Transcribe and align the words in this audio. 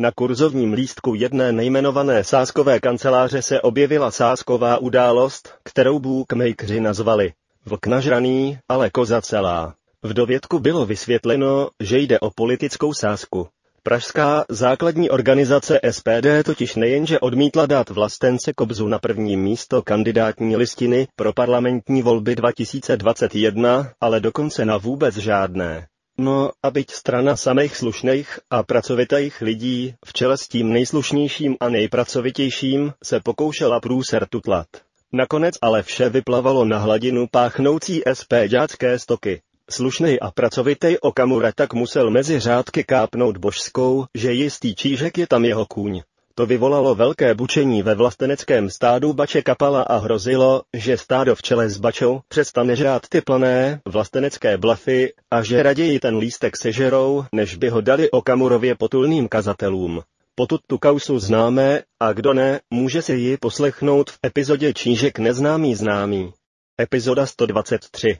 Na 0.00 0.12
kurzovním 0.12 0.72
lístku 0.72 1.14
jedné 1.14 1.52
nejmenované 1.52 2.24
sáskové 2.24 2.80
kanceláře 2.80 3.42
se 3.42 3.60
objevila 3.60 4.10
sásková 4.10 4.78
událost, 4.78 5.54
kterou 5.64 5.98
bookmakeri 5.98 6.80
nazvali 6.80 7.32
vlk 7.66 7.86
nažraný, 7.86 8.58
ale 8.68 8.90
koza 8.90 9.22
celá. 9.22 9.74
V 10.02 10.12
dovědku 10.14 10.58
bylo 10.58 10.86
vysvětleno, 10.86 11.70
že 11.80 11.98
jde 11.98 12.20
o 12.20 12.30
politickou 12.30 12.94
sázku. 12.94 13.48
Pražská 13.82 14.44
základní 14.48 15.10
organizace 15.10 15.80
SPD 15.90 16.44
totiž 16.44 16.76
nejenže 16.76 17.20
odmítla 17.20 17.66
dát 17.66 17.90
vlastence 17.90 18.52
Kobzu 18.52 18.88
na 18.88 18.98
první 18.98 19.36
místo 19.36 19.82
kandidátní 19.82 20.56
listiny 20.56 21.08
pro 21.16 21.32
parlamentní 21.32 22.02
volby 22.02 22.36
2021, 22.36 23.92
ale 24.00 24.20
dokonce 24.20 24.64
na 24.64 24.76
vůbec 24.76 25.16
žádné. 25.16 25.86
No 26.18 26.50
a 26.62 26.70
byť 26.70 26.90
strana 26.90 27.38
samých 27.38 27.76
slušných 27.76 28.50
a 28.50 28.66
pracovitých 28.66 29.38
lidí 29.40 29.94
v 30.04 30.12
čele 30.12 30.34
s 30.38 30.48
tím 30.48 30.72
nejslušnějším 30.72 31.56
a 31.60 31.68
nejpracovitějším 31.68 32.92
se 33.04 33.20
pokoušela 33.20 33.80
průser 33.80 34.26
tutlat. 34.26 34.66
Nakonec 35.12 35.54
ale 35.62 35.82
vše 35.82 36.08
vyplavalo 36.08 36.64
na 36.64 36.78
hladinu 36.78 37.26
páchnoucí 37.30 38.02
SPďácké 38.12 38.98
stoky. 38.98 39.42
Slušnej 39.70 40.18
a 40.22 40.30
pracovitej 40.30 40.98
Okamura 41.00 41.52
tak 41.52 41.74
musel 41.74 42.10
mezi 42.10 42.40
řádky 42.40 42.84
kápnout 42.84 43.36
božskou, 43.36 44.06
že 44.14 44.32
jistý 44.32 44.74
čížek 44.74 45.18
je 45.18 45.26
tam 45.26 45.44
jeho 45.44 45.66
kůň. 45.66 46.02
To 46.38 46.46
vyvolalo 46.46 46.94
velké 46.94 47.34
bučení 47.34 47.82
ve 47.82 47.94
vlasteneckém 47.94 48.70
stádu 48.70 49.12
Bače 49.12 49.42
Kapala 49.42 49.82
a 49.82 49.96
hrozilo, 49.96 50.62
že 50.76 50.96
stádo 50.96 51.34
v 51.34 51.42
čele 51.42 51.70
s 51.70 51.78
Bačou 51.78 52.20
přestane 52.28 52.76
žrát 52.76 53.02
ty 53.08 53.20
plané 53.20 53.80
vlastenecké 53.88 54.58
blafy 54.58 55.12
a 55.30 55.42
že 55.42 55.62
raději 55.62 56.00
ten 56.00 56.16
lístek 56.16 56.56
sežerou, 56.56 57.24
než 57.32 57.56
by 57.56 57.68
ho 57.68 57.80
dali 57.80 58.10
Okamurově 58.10 58.74
potulným 58.74 59.28
kazatelům. 59.28 60.02
Potud 60.34 60.60
tu 60.66 60.78
kausu 60.78 61.18
známe 61.18 61.82
a 62.00 62.12
kdo 62.12 62.34
ne, 62.34 62.60
může 62.70 63.02
si 63.02 63.12
ji 63.12 63.36
poslechnout 63.36 64.10
v 64.10 64.18
epizodě 64.26 64.74
Čížek 64.74 65.18
neznámý 65.18 65.74
známý. 65.74 66.32
Epizoda 66.80 67.26
123 67.26 68.18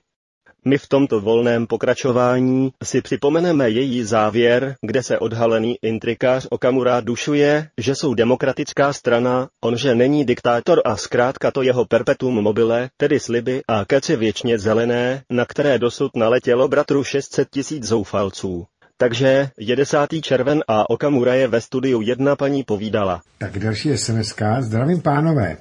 my 0.64 0.78
v 0.78 0.88
tomto 0.88 1.20
volném 1.20 1.66
pokračování 1.66 2.72
si 2.82 3.02
připomeneme 3.02 3.70
její 3.70 4.02
závěr, 4.04 4.74
kde 4.82 5.02
se 5.02 5.18
odhalený 5.18 5.76
intrikář 5.82 6.46
Okamura 6.50 7.00
dušuje, 7.00 7.68
že 7.78 7.94
jsou 7.94 8.14
demokratická 8.14 8.92
strana, 8.92 9.48
on 9.64 9.76
že 9.76 9.94
není 9.94 10.24
diktátor 10.24 10.82
a 10.84 10.96
zkrátka 10.96 11.50
to 11.50 11.62
jeho 11.62 11.84
perpetuum 11.84 12.34
mobile, 12.34 12.90
tedy 12.96 13.20
sliby 13.20 13.62
a 13.68 13.84
keci 13.84 14.16
věčně 14.16 14.58
zelené, 14.58 15.22
na 15.30 15.44
které 15.44 15.78
dosud 15.78 16.16
naletělo 16.16 16.68
bratru 16.68 17.04
600 17.04 17.48
tisíc 17.50 17.84
zoufalců. 17.84 18.66
Takže 18.96 19.50
je 19.58 19.76
10. 19.76 19.98
červen 20.22 20.64
a 20.68 20.90
Okamura 20.90 21.34
je 21.34 21.48
ve 21.48 21.60
studiu 21.60 22.00
jedna 22.00 22.36
paní 22.36 22.62
povídala. 22.64 23.20
Tak 23.38 23.58
další 23.58 23.96
SMS. 23.96 24.34
Zdravím 24.60 25.02
pánové. 25.02 25.56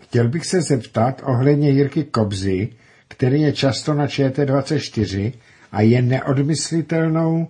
Chtěl 0.00 0.28
bych 0.28 0.46
se 0.46 0.62
zeptat 0.62 1.22
ohledně 1.24 1.70
Jirky 1.70 2.04
Kobzy, 2.04 2.68
který 3.08 3.40
je 3.40 3.52
často 3.52 3.94
na 3.94 4.06
ČT24 4.06 5.32
a 5.72 5.80
je 5.80 6.02
neodmyslitelnou, 6.02 7.48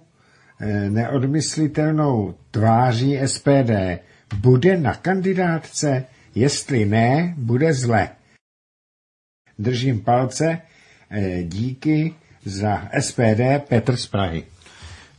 eh, 0.61 0.91
neodmyslitelnou 0.91 2.35
tváří 2.51 3.19
SPD. 3.19 3.99
Bude 4.37 4.79
na 4.79 4.95
kandidátce, 4.95 6.05
jestli 6.35 6.85
ne, 6.85 7.35
bude 7.37 7.75
zle. 7.75 8.09
Držím 9.59 10.01
palce, 10.01 10.59
eh, 11.11 11.43
díky 11.43 12.15
za 12.45 12.89
SPD 12.93 13.59
Petr 13.69 13.97
z 13.97 14.07
Prahy. 14.07 14.45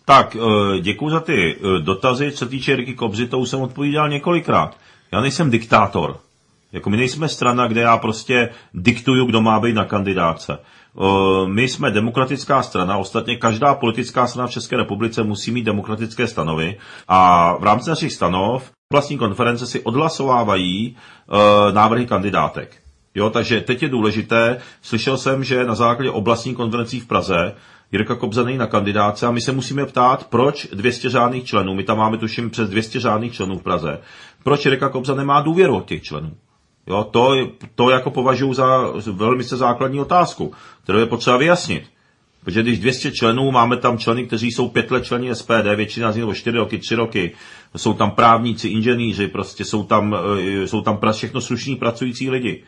Tak, 0.05 0.35
eh, 0.35 0.81
děkuji 0.81 1.09
za 1.09 1.19
ty 1.19 1.55
dotazy. 1.83 2.31
Co 2.31 2.45
týče 2.45 2.71
Jirky 2.71 2.93
Kobzy, 2.93 3.27
to 3.27 3.39
už 3.39 3.49
jsem 3.49 3.61
odpovídal 3.61 4.09
několikrát. 4.09 4.77
Já 5.11 5.21
nejsem 5.21 5.51
diktátor. 5.51 6.24
Jako 6.71 6.89
my 6.89 6.97
nejsme 6.97 7.29
strana, 7.29 7.67
kde 7.67 7.81
já 7.81 7.97
prostě 7.97 8.49
diktuju, 8.73 9.25
kdo 9.25 9.41
má 9.41 9.59
být 9.59 9.73
na 9.73 9.85
kandidáce. 9.85 10.57
My 11.45 11.67
jsme 11.67 11.91
demokratická 11.91 12.63
strana, 12.63 12.97
ostatně 12.97 13.35
každá 13.35 13.75
politická 13.75 14.27
strana 14.27 14.47
v 14.47 14.51
České 14.51 14.77
republice 14.77 15.23
musí 15.23 15.51
mít 15.51 15.63
demokratické 15.63 16.27
stanovy 16.27 16.77
a 17.07 17.53
v 17.57 17.63
rámci 17.63 17.89
našich 17.89 18.13
stanov 18.13 18.71
vlastní 18.93 19.17
konference 19.17 19.67
si 19.67 19.79
odhlasovávají 19.79 20.95
návrhy 21.71 22.05
kandidátek. 22.05 22.75
Jo, 23.15 23.29
takže 23.29 23.61
teď 23.61 23.83
je 23.83 23.89
důležité, 23.89 24.57
slyšel 24.81 25.17
jsem, 25.17 25.43
že 25.43 25.65
na 25.65 25.75
základě 25.75 26.11
oblastní 26.11 26.55
konferencí 26.55 26.99
v 26.99 27.07
Praze 27.07 27.55
Jirka 27.91 28.15
Kobza 28.15 28.43
není 28.43 28.57
na 28.57 28.67
kandidáce 28.67 29.27
a 29.27 29.31
my 29.31 29.41
se 29.41 29.51
musíme 29.51 29.85
ptát, 29.85 30.27
proč 30.27 30.67
200 30.73 31.09
řádných 31.09 31.43
členů, 31.45 31.73
my 31.73 31.83
tam 31.83 31.97
máme 31.97 32.17
tuším 32.17 32.49
přes 32.49 32.69
200 32.69 32.99
řádných 32.99 33.33
členů 33.33 33.57
v 33.59 33.63
Praze, 33.63 33.99
proč 34.43 34.65
Jirka 34.65 34.89
Kobza 34.89 35.15
nemá 35.15 35.41
důvěru 35.41 35.75
od 35.75 35.85
těch 35.85 36.03
členů. 36.03 36.31
Jo, 36.87 37.03
to, 37.03 37.35
to 37.75 37.89
jako 37.89 38.11
považuji 38.11 38.53
za 38.53 38.91
velmi 39.11 39.43
se 39.43 39.57
základní 39.57 39.99
otázku, 39.99 40.53
kterou 40.83 40.99
je 40.99 41.05
potřeba 41.05 41.37
vyjasnit. 41.37 41.83
Protože 42.43 42.61
když 42.63 42.79
200 42.79 43.11
členů, 43.11 43.51
máme 43.51 43.77
tam 43.77 43.97
členy, 43.97 44.27
kteří 44.27 44.51
jsou 44.51 44.69
pět 44.69 44.91
let 44.91 45.05
členy 45.05 45.35
SPD, 45.35 45.75
většina 45.75 46.11
z 46.11 46.15
nich 46.15 46.23
nebo 46.23 46.33
4 46.33 46.57
roky, 46.57 46.77
3 46.77 46.95
roky, 46.95 47.31
jsou 47.75 47.93
tam 47.93 48.11
právníci, 48.11 48.67
inženýři, 48.67 49.27
prostě 49.27 49.65
jsou 49.65 49.83
tam, 49.83 50.15
eh, 50.39 50.67
jsou 50.67 50.81
tam 50.81 50.99
všechno 51.11 51.41
slušní 51.41 51.75
pracující 51.75 52.29
lidi. 52.29 52.63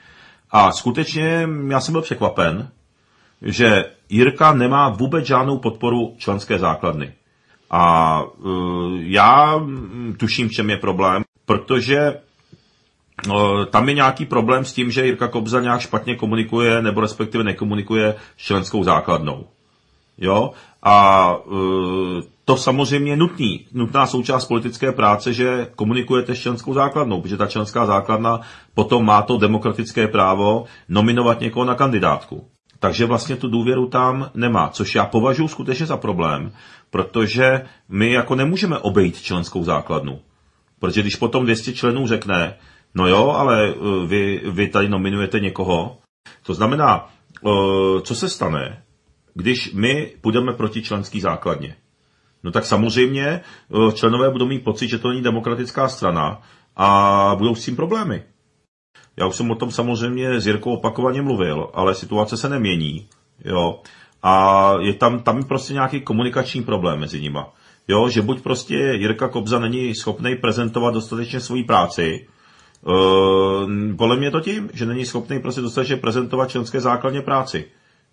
A 0.52 0.72
skutečně 0.72 1.48
já 1.68 1.82
jsem 1.82 1.92
byl 1.92 2.02
překvapen, 2.02 2.70
že 3.42 3.86
Jirka 4.10 4.54
nemá 4.54 4.90
vůbec 4.90 5.26
žádnou 5.26 5.58
podporu 5.58 6.16
členské 6.18 6.60
základny. 6.60 7.14
A 7.72 8.22
uh, 8.24 8.96
já 9.00 9.62
tuším, 10.18 10.50
v 10.50 10.52
čem 10.52 10.70
je 10.70 10.78
problém, 10.78 11.24
protože 11.46 12.14
tam 13.70 13.90
je 13.90 13.96
nějaký 13.96 14.26
problém 14.26 14.66
s 14.66 14.74
tím, 14.74 14.92
že 14.92 15.06
Jirka 15.06 15.28
Kobza 15.28 15.60
nějak 15.62 15.82
špatně 15.82 16.16
komunikuje, 16.16 16.82
nebo 16.82 17.02
respektive 17.02 17.44
nekomunikuje 17.44 18.16
s 18.38 18.42
členskou 18.42 18.84
základnou. 18.84 19.46
Jo? 20.18 20.52
A 20.84 21.36
e, 21.46 22.24
to 22.46 22.58
samozřejmě 22.58 23.12
je 23.12 23.18
nutný, 23.18 23.66
nutná 23.74 24.08
součást 24.08 24.46
politické 24.46 24.92
práce, 24.92 25.34
že 25.34 25.68
komunikujete 25.76 26.36
s 26.36 26.40
členskou 26.40 26.74
základnou, 26.74 27.22
protože 27.22 27.38
ta 27.38 27.48
členská 27.48 27.86
základna 27.86 28.42
potom 28.74 29.06
má 29.06 29.22
to 29.22 29.38
demokratické 29.38 30.08
právo 30.08 30.66
nominovat 30.90 31.40
někoho 31.42 31.66
na 31.66 31.76
kandidátku. 31.76 32.48
Takže 32.80 33.06
vlastně 33.06 33.36
tu 33.36 33.48
důvěru 33.50 33.88
tam 33.88 34.32
nemá, 34.34 34.70
což 34.70 34.96
já 34.96 35.06
považuji 35.06 35.48
skutečně 35.48 35.86
za 35.86 35.98
problém, 35.98 36.52
protože 36.90 37.66
my 37.90 38.12
jako 38.12 38.36
nemůžeme 38.36 38.78
obejít 38.78 39.22
členskou 39.22 39.64
základnu. 39.64 40.20
Protože 40.80 41.02
když 41.02 41.16
potom 41.16 41.44
200 41.44 41.74
členů 41.74 42.08
řekne, 42.08 42.56
No 42.96 43.08
jo, 43.08 43.30
ale 43.30 43.74
uh, 43.74 44.06
vy, 44.06 44.42
vy 44.46 44.68
tady 44.68 44.90
nominujete 44.90 45.40
někoho. 45.40 45.98
To 46.44 46.54
znamená, 46.54 47.10
uh, 47.42 48.02
co 48.02 48.16
se 48.16 48.30
stane, 48.30 48.84
když 49.34 49.74
my 49.74 50.14
půjdeme 50.22 50.54
proti 50.54 50.82
členský 50.82 51.22
základně? 51.22 51.76
No 52.44 52.52
tak 52.52 52.66
samozřejmě 52.66 53.42
uh, 53.70 53.92
členové 53.92 54.30
budou 54.30 54.46
mít 54.46 54.64
pocit, 54.64 54.88
že 54.88 54.98
to 54.98 55.10
není 55.10 55.22
demokratická 55.22 55.88
strana 55.88 56.42
a 56.76 57.36
budou 57.38 57.56
s 57.56 57.66
tím 57.66 57.76
problémy. 57.76 58.24
Já 59.18 59.28
už 59.28 59.36
jsem 59.36 59.52
o 59.52 59.56
tom 59.56 59.72
samozřejmě 59.72 60.42
s 60.42 60.48
Jirkou 60.48 60.74
opakovaně 60.74 61.22
mluvil, 61.22 61.70
ale 61.74 61.96
situace 61.96 62.38
se 62.38 62.50
nemění. 62.50 63.08
Jo. 63.46 63.82
A 64.24 64.74
je 64.80 64.94
tam, 64.94 65.20
tam 65.20 65.44
prostě 65.44 65.74
nějaký 65.74 66.02
komunikační 66.02 66.64
problém 66.64 67.00
mezi 67.00 67.22
nima. 67.22 67.54
Jo, 67.88 68.10
že 68.10 68.22
buď 68.22 68.42
prostě 68.42 68.76
Jirka 68.76 69.28
Kobza 69.28 69.60
není 69.60 69.96
schopný 69.96 70.36
prezentovat 70.36 70.94
dostatečně 70.94 71.40
svoji 71.40 71.64
práci, 71.64 72.28
Uh, 72.82 73.96
podle 73.98 74.18
mě 74.18 74.32
to 74.32 74.40
tím, 74.40 74.70
že 74.74 74.86
není 74.86 75.06
schopný 75.06 75.40
prostě 75.40 75.62
dostatečně 75.62 75.98
prezentovat 75.98 76.50
členské 76.50 76.82
základně 76.82 77.22
práci. 77.22 77.66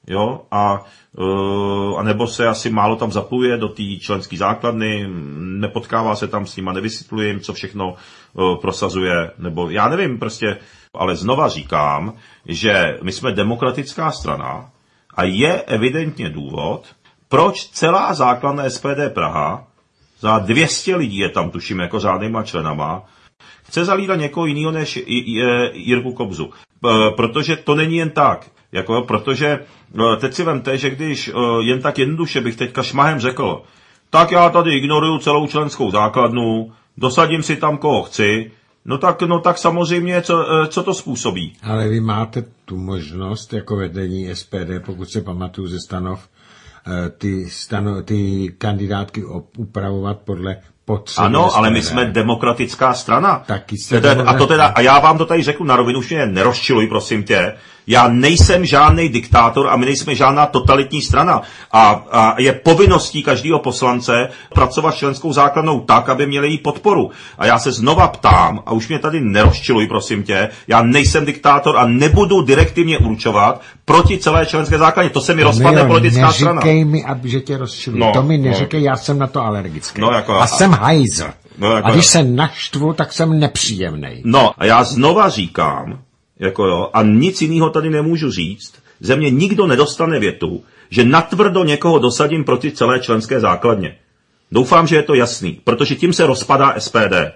Jo, 0.07 0.41
a, 0.51 0.85
uh, 1.19 1.99
a 1.99 2.03
nebo 2.03 2.27
se 2.27 2.49
asi 2.49 2.71
málo 2.71 2.97
tam 2.97 3.13
zapojuje 3.13 3.57
do 3.57 3.69
té 3.69 3.83
členské 4.01 4.37
základny, 4.37 5.07
nepotkává 5.39 6.17
se 6.17 6.29
tam 6.29 6.47
s 6.47 6.57
nima, 6.57 6.73
nevysvětluje 6.73 7.29
jim, 7.29 7.41
co 7.41 7.53
všechno 7.53 7.95
uh, 8.33 8.57
prosazuje, 8.61 9.31
nebo 9.39 9.71
já 9.71 9.89
nevím 9.89 10.19
prostě, 10.19 10.57
ale 10.95 11.17
znova 11.17 11.49
říkám, 11.49 12.13
že 12.47 12.99
my 13.03 13.13
jsme 13.13 13.33
demokratická 13.33 14.11
strana 14.13 14.71
a 15.15 15.25
je 15.25 15.63
evidentně 15.63 16.31
důvod, 16.31 16.87
proč 17.29 17.65
celá 17.65 18.15
základna 18.15 18.71
SPD 18.71 19.15
Praha, 19.15 19.67
za 20.21 20.39
200 20.39 20.97
lidí 20.97 21.19
je 21.19 21.29
tam, 21.29 21.51
tuším, 21.51 21.79
jako 21.81 22.01
řádnýma 22.01 22.43
členama, 22.43 23.03
chce 23.63 23.85
zalídat 23.85 24.19
někoho 24.19 24.47
jiného 24.47 24.73
než 24.73 25.03
Jirku 25.73 26.13
Kobzu. 26.13 26.51
Protože 27.17 27.57
to 27.57 27.75
není 27.75 27.97
jen 27.97 28.11
tak. 28.11 28.51
Jako, 28.73 29.03
protože 29.03 29.59
no, 29.95 30.17
teď 30.17 30.35
si 30.35 30.45
vemte, 30.45 30.79
že 30.79 30.91
když 30.91 31.31
jen 31.61 31.83
tak 31.83 31.99
jednoduše 31.99 32.41
bych 32.41 32.57
teďka 32.57 32.83
šmahem 32.83 33.21
řekl, 33.21 33.63
tak 34.11 34.33
já 34.33 34.51
tady 34.51 34.77
ignoruju 34.77 35.19
celou 35.19 35.47
členskou 35.47 35.91
základnu, 35.91 36.73
dosadím 36.97 37.43
si 37.43 37.57
tam, 37.57 37.79
koho 37.79 38.03
chci, 38.03 38.51
no 38.85 38.99
tak, 38.99 39.23
no 39.23 39.41
tak 39.41 39.59
samozřejmě, 39.59 40.23
co, 40.23 40.63
e, 40.63 40.67
co 40.67 40.83
to 40.83 40.95
způsobí. 40.95 41.53
Ale 41.63 41.89
vy 41.89 42.01
máte 42.01 42.45
tu 42.65 42.77
možnost 42.77 43.53
jako 43.53 43.77
vedení 43.77 44.35
SPD, 44.35 44.85
pokud 44.85 45.11
se 45.11 45.21
pamatuju 45.21 45.69
ze 45.69 45.79
stanov, 45.81 46.29
ty, 47.19 47.51
stano, 47.51 48.03
ty 48.03 48.49
kandidátky 48.59 49.25
upravovat 49.57 50.19
podle 50.19 50.55
pod 50.55 50.74
Ano, 51.17 51.57
ale 51.57 51.71
my 51.71 51.83
jsme 51.83 52.05
demokratická 52.05 52.95
strana. 52.95 53.43
Taky 53.47 53.77
se 53.79 54.01
teda, 54.01 54.25
a, 54.27 54.35
to 54.35 54.47
teda, 54.47 54.67
a 54.67 54.81
já 54.81 54.99
vám 54.99 55.19
to 55.19 55.27
tady 55.27 55.43
řeknu 55.43 55.67
na 55.67 55.77
rovinu, 55.77 55.99
už 55.99 56.11
mě 56.11 56.27
nerozčiluj, 56.27 56.87
prosím 56.87 57.23
tě. 57.23 57.55
Já 57.87 58.09
nejsem 58.09 58.67
žádný 58.67 59.09
diktátor 59.09 59.69
a 59.69 59.77
my 59.77 59.87
nejsme 59.87 60.15
žádná 60.15 60.47
totalitní 60.47 61.03
strana. 61.03 61.43
A, 61.73 62.05
a 62.11 62.41
je 62.41 62.53
povinností 62.53 63.23
každého 63.23 63.59
poslance 63.59 64.29
pracovat 64.55 64.95
členskou 64.95 65.33
základnou 65.33 65.81
tak, 65.81 66.09
aby 66.09 66.27
měli 66.27 66.49
její 66.49 66.59
podporu. 66.59 67.11
A 67.39 67.47
já 67.47 67.59
se 67.59 67.73
znova 67.73 68.09
ptám, 68.09 68.63
a 68.67 68.73
už 68.73 68.89
mě 68.89 68.99
tady 68.99 69.21
nerozčiluj, 69.21 69.87
prosím 69.87 70.23
tě, 70.23 70.49
já 70.69 70.83
nejsem 70.83 71.25
diktátor 71.25 71.77
a 71.77 71.87
nebudu 71.87 72.43
direktivně 72.43 72.99
určovat 72.99 73.61
proti 73.85 74.19
celé 74.19 74.47
členské 74.47 74.79
základně. 74.79 75.11
To 75.11 75.21
se 75.21 75.35
mi 75.35 75.43
rozpadne 75.43 75.73
Mijo, 75.73 75.87
politická 75.87 76.33
strana. 76.33 76.55
neříkej 76.55 76.85
mi, 76.85 77.05
aby, 77.05 77.29
že 77.29 77.41
tě 77.41 77.59
rozčiluji. 77.59 78.01
No, 78.01 78.13
to 78.13 78.23
mi 78.23 78.39
no. 78.39 78.45
neříkej, 78.45 78.83
já 78.83 78.97
jsem 78.97 79.19
na 79.19 79.27
to 79.27 79.41
alergický. 79.43 80.01
No, 80.01 80.11
jako- 80.11 80.35
a 80.35 80.47
jsem 80.47 80.71
hajzl. 80.73 81.27
No, 81.59 81.77
jako- 81.77 81.89
a 81.89 81.91
když 81.91 82.07
se 82.07 82.23
naštvu, 82.23 82.93
tak 82.93 83.13
jsem 83.13 83.39
nepříjemný. 83.41 84.23
No 84.25 84.53
a 84.59 84.65
já 84.65 84.85
znova 84.85 85.29
říkám, 85.29 85.99
jako 86.39 86.67
jo, 86.67 86.91
a 86.93 87.03
nic 87.03 87.43
jiného 87.43 87.71
tady 87.71 87.91
nemůžu 87.91 88.31
říct, 88.31 88.73
ze 89.01 89.17
mě 89.17 89.31
nikdo 89.31 89.67
nedostane 89.67 90.19
větu, 90.19 90.63
že 90.91 91.05
natvrdo 91.05 91.65
někoho 91.65 91.99
dosadím 91.99 92.45
proti 92.45 92.71
celé 92.71 93.01
členské 93.01 93.41
základně. 93.41 93.97
Doufám, 94.53 94.87
že 94.87 94.97
je 94.97 95.03
to 95.03 95.15
jasný, 95.15 95.61
protože 95.65 95.95
tím 95.95 96.13
se 96.13 96.27
rozpadá 96.27 96.75
SPD. 96.79 97.33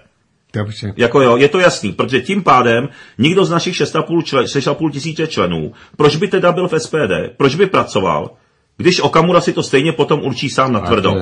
Dobře. 0.53 0.93
Jako 0.97 1.21
jo, 1.21 1.37
je 1.37 1.49
to 1.49 1.59
jasný, 1.59 1.91
protože 1.91 2.21
tím 2.21 2.43
pádem 2.43 2.89
nikdo 3.17 3.45
z 3.45 3.49
našich 3.49 3.75
6,5 3.75 4.23
člen, 4.23 4.45
6,5 4.45 4.91
tisíce 4.91 5.27
členů, 5.27 5.73
proč 5.97 6.15
by 6.15 6.27
teda 6.27 6.51
byl 6.51 6.67
v 6.67 6.79
SPD, 6.79 7.13
proč 7.37 7.55
by 7.55 7.65
pracoval, 7.65 8.31
když 8.77 8.99
Okamura 8.99 9.41
si 9.41 9.53
to 9.53 9.63
stejně 9.63 9.91
potom 9.91 10.21
určí 10.23 10.49
sám 10.49 10.73
na 10.73 10.79
tvrdo. 10.79 11.15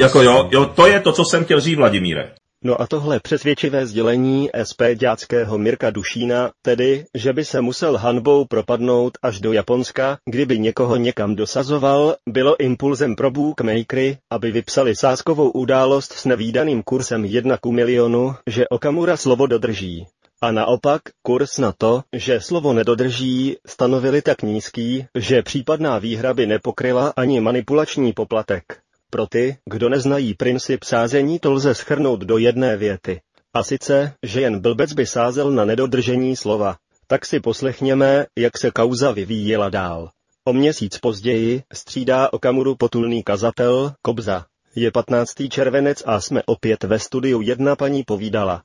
Jako 0.00 0.22
jo, 0.22 0.48
jo, 0.52 0.66
to 0.66 0.86
je 0.86 1.00
to, 1.00 1.12
co 1.12 1.24
jsem 1.24 1.44
chtěl 1.44 1.60
říct, 1.60 1.76
Vladimíre. 1.76 2.30
No 2.64 2.80
a 2.80 2.86
tohle 2.86 3.20
přesvědčivé 3.20 3.86
sdělení 3.86 4.50
SPďáckého 4.62 5.58
Mirka 5.58 5.90
Dušína, 5.90 6.50
tedy, 6.62 7.04
že 7.14 7.32
by 7.32 7.44
se 7.44 7.60
musel 7.60 7.96
hanbou 7.96 8.44
propadnout 8.44 9.18
až 9.22 9.40
do 9.40 9.52
Japonska, 9.52 10.18
kdyby 10.30 10.58
někoho 10.58 10.96
někam 10.96 11.36
dosazoval, 11.36 12.16
bylo 12.28 12.60
impulzem 12.60 13.16
pro 13.16 13.30
bookmakery, 13.30 14.18
aby 14.30 14.50
vypsali 14.50 14.96
sázkovou 14.96 15.50
událost 15.50 16.12
s 16.12 16.24
nevýdaným 16.24 16.82
kursem 16.82 17.24
1 17.24 17.56
ku 17.56 17.72
milionu, 17.72 18.34
že 18.46 18.68
Okamura 18.68 19.16
slovo 19.16 19.46
dodrží. 19.46 20.06
A 20.42 20.52
naopak, 20.52 21.02
kurz 21.22 21.58
na 21.58 21.72
to, 21.78 22.02
že 22.12 22.40
slovo 22.40 22.72
nedodrží, 22.72 23.56
stanovili 23.66 24.22
tak 24.22 24.42
nízký, 24.42 25.06
že 25.18 25.42
případná 25.42 25.98
výhra 25.98 26.34
by 26.34 26.46
nepokryla 26.46 27.12
ani 27.16 27.40
manipulační 27.40 28.12
poplatek. 28.12 28.82
Pro 29.14 29.26
ty, 29.26 29.56
kdo 29.70 29.88
neznají 29.88 30.34
princip 30.34 30.84
sázení, 30.84 31.38
to 31.38 31.52
lze 31.52 31.74
schrnout 31.74 32.20
do 32.20 32.38
jedné 32.38 32.76
věty. 32.76 33.20
A 33.54 33.62
sice, 33.62 34.12
že 34.22 34.40
jen 34.40 34.60
blbec 34.60 34.92
by 34.92 35.06
sázel 35.06 35.50
na 35.50 35.64
nedodržení 35.64 36.36
slova. 36.36 36.76
Tak 37.06 37.26
si 37.26 37.40
poslechněme, 37.40 38.26
jak 38.38 38.58
se 38.58 38.70
kauza 38.70 39.10
vyvíjela 39.10 39.68
dál. 39.68 40.10
O 40.44 40.52
měsíc 40.52 40.98
později 40.98 41.62
střídá 41.72 42.32
Okamuru 42.32 42.76
potulný 42.76 43.22
kazatel 43.22 43.92
Kobza. 44.02 44.46
Je 44.74 44.90
15. 44.90 45.34
červenec 45.48 46.02
a 46.06 46.20
jsme 46.20 46.42
opět 46.46 46.84
ve 46.84 46.98
studiu 46.98 47.40
jedna 47.40 47.76
paní 47.76 48.02
povídala. 48.02 48.62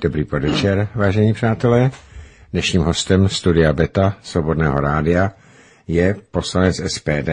Dobrý 0.00 0.24
podvečer, 0.24 0.88
vážení 0.94 1.32
přátelé. 1.32 1.90
Dnešním 2.52 2.82
hostem 2.82 3.28
studia 3.28 3.72
Beta 3.72 4.16
Svobodného 4.22 4.80
rádia 4.80 5.32
je 5.88 6.16
poslanec 6.30 6.80
SPD, 6.86 7.28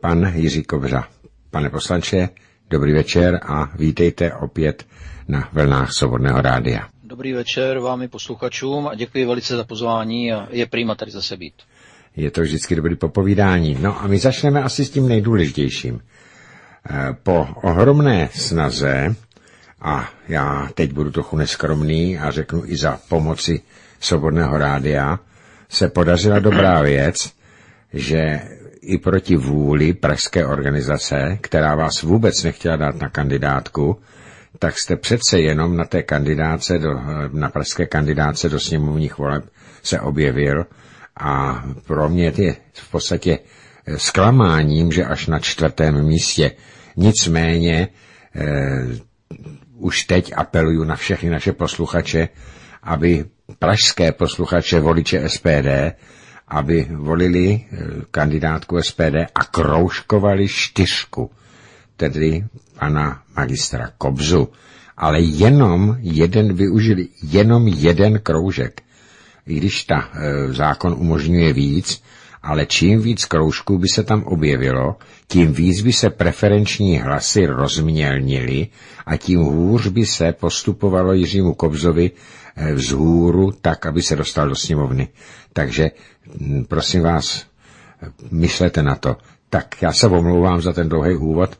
pan 0.00 0.32
Jiří 0.34 0.62
Kobřa. 0.62 1.08
Pane 1.50 1.70
poslanče, 1.70 2.28
dobrý 2.70 2.92
večer 2.92 3.40
a 3.42 3.76
vítejte 3.76 4.32
opět 4.34 4.84
na 5.28 5.48
vlnách 5.52 5.92
Svobodného 5.92 6.40
rádia. 6.40 6.88
Dobrý 7.04 7.32
večer 7.32 7.78
vám 7.78 8.02
i 8.02 8.08
posluchačům 8.08 8.86
a 8.86 8.94
děkuji 8.94 9.24
velice 9.26 9.56
za 9.56 9.64
pozvání 9.64 10.32
a 10.32 10.48
je 10.50 10.66
prýma 10.66 10.94
tady 10.94 11.10
zase 11.10 11.36
být. 11.36 11.54
Je 12.16 12.30
to 12.30 12.40
vždycky 12.40 12.76
dobrý 12.76 12.96
popovídání. 12.96 13.78
No 13.80 14.00
a 14.02 14.06
my 14.06 14.18
začneme 14.18 14.62
asi 14.62 14.84
s 14.84 14.90
tím 14.90 15.08
nejdůležitějším. 15.08 16.00
Eh, 16.90 17.16
Po 17.22 17.48
ohromné 17.62 18.28
snaze, 18.34 19.14
a 19.80 20.08
já 20.28 20.68
teď 20.74 20.92
budu 20.92 21.10
trochu 21.10 21.36
neskromný 21.36 22.18
a 22.18 22.30
řeknu 22.30 22.62
i 22.66 22.76
za 22.76 22.98
pomoci 23.08 23.62
Svobodného 24.00 24.58
rádia, 24.58 25.18
se 25.68 25.88
podařila 25.88 26.38
dobrá 26.38 26.82
věc, 26.82 27.35
že 27.96 28.40
i 28.80 28.98
proti 28.98 29.36
vůli 29.36 29.92
pražské 29.94 30.46
organizace, 30.46 31.38
která 31.40 31.74
vás 31.74 32.02
vůbec 32.02 32.42
nechtěla 32.42 32.76
dát 32.76 32.94
na 33.00 33.08
kandidátku, 33.08 33.96
tak 34.58 34.78
jste 34.78 34.96
přece 34.96 35.40
jenom 35.40 35.76
na 35.76 35.84
té 35.84 36.02
kandidáce, 36.02 36.78
do, 36.78 36.90
na 37.32 37.48
pražské 37.48 37.86
kandidáce 37.86 38.48
do 38.48 38.60
sněmovních 38.60 39.18
voleb 39.18 39.44
se 39.82 40.00
objevil 40.00 40.66
a 41.16 41.64
pro 41.86 42.08
mě 42.08 42.32
je 42.36 42.56
v 42.74 42.90
podstatě 42.90 43.38
zklamáním, 43.96 44.92
že 44.92 45.04
až 45.04 45.26
na 45.26 45.38
čtvrtém 45.38 46.04
místě. 46.06 46.52
Nicméně 46.96 47.88
eh, 48.34 48.86
už 49.78 50.02
teď 50.04 50.32
apeluju 50.36 50.84
na 50.84 50.96
všechny 50.96 51.30
naše 51.30 51.52
posluchače, 51.52 52.28
aby 52.82 53.24
pražské 53.58 54.12
posluchače 54.12 54.80
voliče 54.80 55.28
SPD, 55.28 55.96
aby 56.48 56.86
volili 56.90 57.46
eh, 57.54 57.78
kandidátku 58.10 58.82
SPD 58.82 59.14
a 59.34 59.44
kroužkovali 59.44 60.48
čtyřku, 60.48 61.30
tedy 61.96 62.44
pana 62.78 63.22
magistra 63.36 63.90
Kobzu. 63.98 64.48
Ale 64.96 65.20
jenom 65.20 65.96
jeden 66.00 66.54
využili, 66.56 67.08
jenom 67.22 67.68
jeden 67.68 68.18
kroužek. 68.20 68.80
I 69.46 69.54
když 69.54 69.84
ta 69.84 70.08
e, 70.14 70.52
zákon 70.52 70.94
umožňuje 70.98 71.52
víc, 71.52 72.02
ale 72.46 72.66
čím 72.66 73.00
víc 73.02 73.24
kroužků 73.24 73.78
by 73.78 73.88
se 73.88 74.02
tam 74.02 74.22
objevilo, 74.22 74.96
tím 75.28 75.52
víc 75.52 75.80
by 75.82 75.92
se 75.92 76.10
preferenční 76.10 76.98
hlasy 76.98 77.46
rozmělnily 77.46 78.68
a 79.06 79.16
tím 79.16 79.40
hůř 79.40 79.86
by 79.86 80.06
se 80.06 80.32
postupovalo 80.32 81.12
Jiřímu 81.12 81.54
Kobzovi 81.54 82.10
eh, 82.56 82.72
vzhůru 82.74 83.52
tak, 83.52 83.86
aby 83.86 84.02
se 84.02 84.16
dostal 84.16 84.48
do 84.48 84.54
sněmovny. 84.54 85.08
Takže 85.52 85.90
hm, 86.40 86.64
prosím 86.68 87.02
vás, 87.02 87.46
myslete 88.30 88.82
na 88.82 88.94
to. 88.94 89.16
Tak 89.50 89.82
já 89.82 89.92
se 89.92 90.06
omlouvám 90.06 90.60
za 90.62 90.72
ten 90.72 90.88
dlouhý 90.88 91.16
úvod 91.16 91.58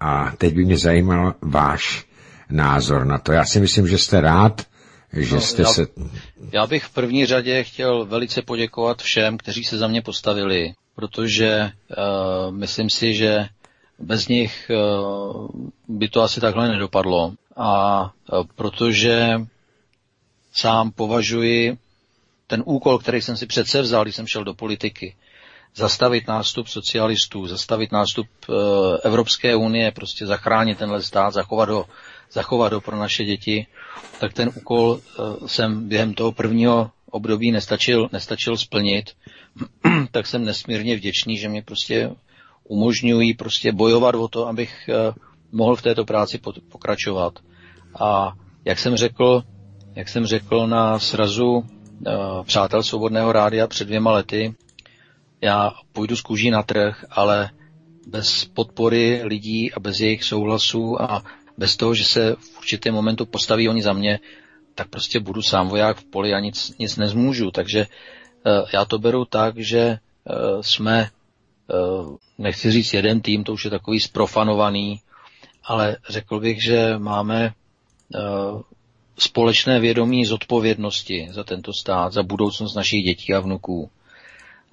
a 0.00 0.32
teď 0.38 0.54
by 0.54 0.64
mě 0.64 0.78
zajímal 0.78 1.34
váš 1.42 2.06
názor 2.50 3.04
na 3.04 3.18
to. 3.18 3.32
Já 3.32 3.44
si 3.44 3.60
myslím, 3.60 3.86
že 3.88 3.98
jste 3.98 4.20
rád, 4.20 4.62
že 5.12 5.34
No, 5.34 5.40
jste 5.40 5.62
já- 5.62 5.68
se... 5.72 5.86
Já 6.52 6.66
bych 6.66 6.84
v 6.84 6.90
první 6.90 7.26
řadě 7.26 7.64
chtěl 7.64 8.04
velice 8.04 8.42
poděkovat 8.42 9.02
všem, 9.02 9.38
kteří 9.38 9.64
se 9.64 9.78
za 9.78 9.86
mě 9.86 10.02
postavili, 10.02 10.74
protože 10.94 11.70
uh, 11.90 12.54
myslím 12.54 12.90
si, 12.90 13.14
že 13.14 13.48
bez 13.98 14.28
nich 14.28 14.70
uh, 14.70 15.48
by 15.88 16.08
to 16.08 16.22
asi 16.22 16.40
takhle 16.40 16.68
nedopadlo. 16.68 17.32
A 17.56 18.02
uh, 18.32 18.44
protože 18.54 19.40
sám 20.52 20.90
považuji 20.90 21.78
ten 22.46 22.62
úkol, 22.66 22.98
který 22.98 23.22
jsem 23.22 23.36
si 23.36 23.46
přece 23.46 23.82
vzal, 23.82 24.02
když 24.02 24.16
jsem 24.16 24.26
šel 24.26 24.44
do 24.44 24.54
politiky, 24.54 25.14
zastavit 25.74 26.28
nástup 26.28 26.68
socialistů, 26.68 27.46
zastavit 27.46 27.92
nástup 27.92 28.26
uh, 28.48 28.54
Evropské 29.04 29.56
unie, 29.56 29.90
prostě 29.92 30.26
zachránit 30.26 30.78
tenhle 30.78 31.02
stát, 31.02 31.30
zachovat 31.34 31.68
ho, 31.68 31.86
zachovat 32.32 32.72
ho 32.72 32.80
pro 32.80 32.96
naše 32.96 33.24
děti, 33.24 33.66
tak 34.20 34.32
ten 34.32 34.50
úkol 34.54 34.90
uh, 34.90 35.46
jsem 35.46 35.88
během 35.88 36.14
toho 36.14 36.32
prvního 36.32 36.90
období 37.10 37.52
nestačil, 37.52 38.08
nestačil 38.12 38.56
splnit, 38.56 39.10
tak 40.10 40.26
jsem 40.26 40.44
nesmírně 40.44 40.96
vděčný, 40.96 41.36
že 41.36 41.48
mě 41.48 41.62
prostě 41.62 42.10
umožňují 42.64 43.34
prostě 43.34 43.72
bojovat 43.72 44.14
o 44.14 44.28
to, 44.28 44.48
abych 44.48 44.88
uh, 44.88 45.14
mohl 45.52 45.76
v 45.76 45.82
této 45.82 46.04
práci 46.04 46.40
pokračovat. 46.68 47.38
A 48.00 48.32
jak 48.64 48.78
jsem 48.78 48.96
řekl, 48.96 49.42
jak 49.94 50.08
jsem 50.08 50.26
řekl 50.26 50.66
na 50.66 50.98
srazu 50.98 51.50
uh, 51.52 51.64
Přátel 52.44 52.82
Svobodného 52.82 53.32
rádia 53.32 53.66
před 53.66 53.84
dvěma 53.84 54.12
lety, 54.12 54.54
já 55.40 55.72
půjdu 55.92 56.16
z 56.16 56.20
kůží 56.20 56.50
na 56.50 56.62
trh, 56.62 57.04
ale 57.10 57.50
bez 58.06 58.44
podpory 58.44 59.20
lidí 59.24 59.72
a 59.72 59.80
bez 59.80 60.00
jejich 60.00 60.24
souhlasu 60.24 61.02
a 61.02 61.22
bez 61.58 61.76
toho, 61.76 61.94
že 61.94 62.04
se 62.04 62.36
v 62.40 62.58
určitém 62.58 62.94
momentu 62.94 63.26
postaví 63.26 63.68
oni 63.68 63.82
za 63.82 63.92
mě, 63.92 64.20
tak 64.74 64.88
prostě 64.88 65.20
budu 65.20 65.42
sám 65.42 65.68
voják 65.68 65.96
v 65.96 66.04
poli 66.04 66.34
a 66.34 66.40
nic, 66.40 66.78
nic 66.78 66.96
nezmůžu. 66.96 67.50
Takže 67.50 67.86
uh, 67.86 68.68
já 68.72 68.84
to 68.84 68.98
beru 68.98 69.24
tak, 69.24 69.58
že 69.58 69.98
uh, 70.24 70.60
jsme, 70.60 71.10
uh, 72.00 72.16
nechci 72.38 72.70
říct 72.70 72.94
jeden 72.94 73.20
tým, 73.20 73.44
to 73.44 73.52
už 73.52 73.64
je 73.64 73.70
takový 73.70 74.00
sprofanovaný, 74.00 75.00
ale 75.64 75.96
řekl 76.08 76.40
bych, 76.40 76.62
že 76.62 76.98
máme 76.98 77.52
společné 79.18 79.80
vědomí 79.80 80.24
zodpovědnosti 80.24 81.28
za 81.30 81.44
tento 81.44 81.72
stát, 81.72 82.12
za 82.12 82.22
budoucnost 82.22 82.74
našich 82.74 83.04
dětí 83.04 83.34
a 83.34 83.40
vnuků. 83.40 83.90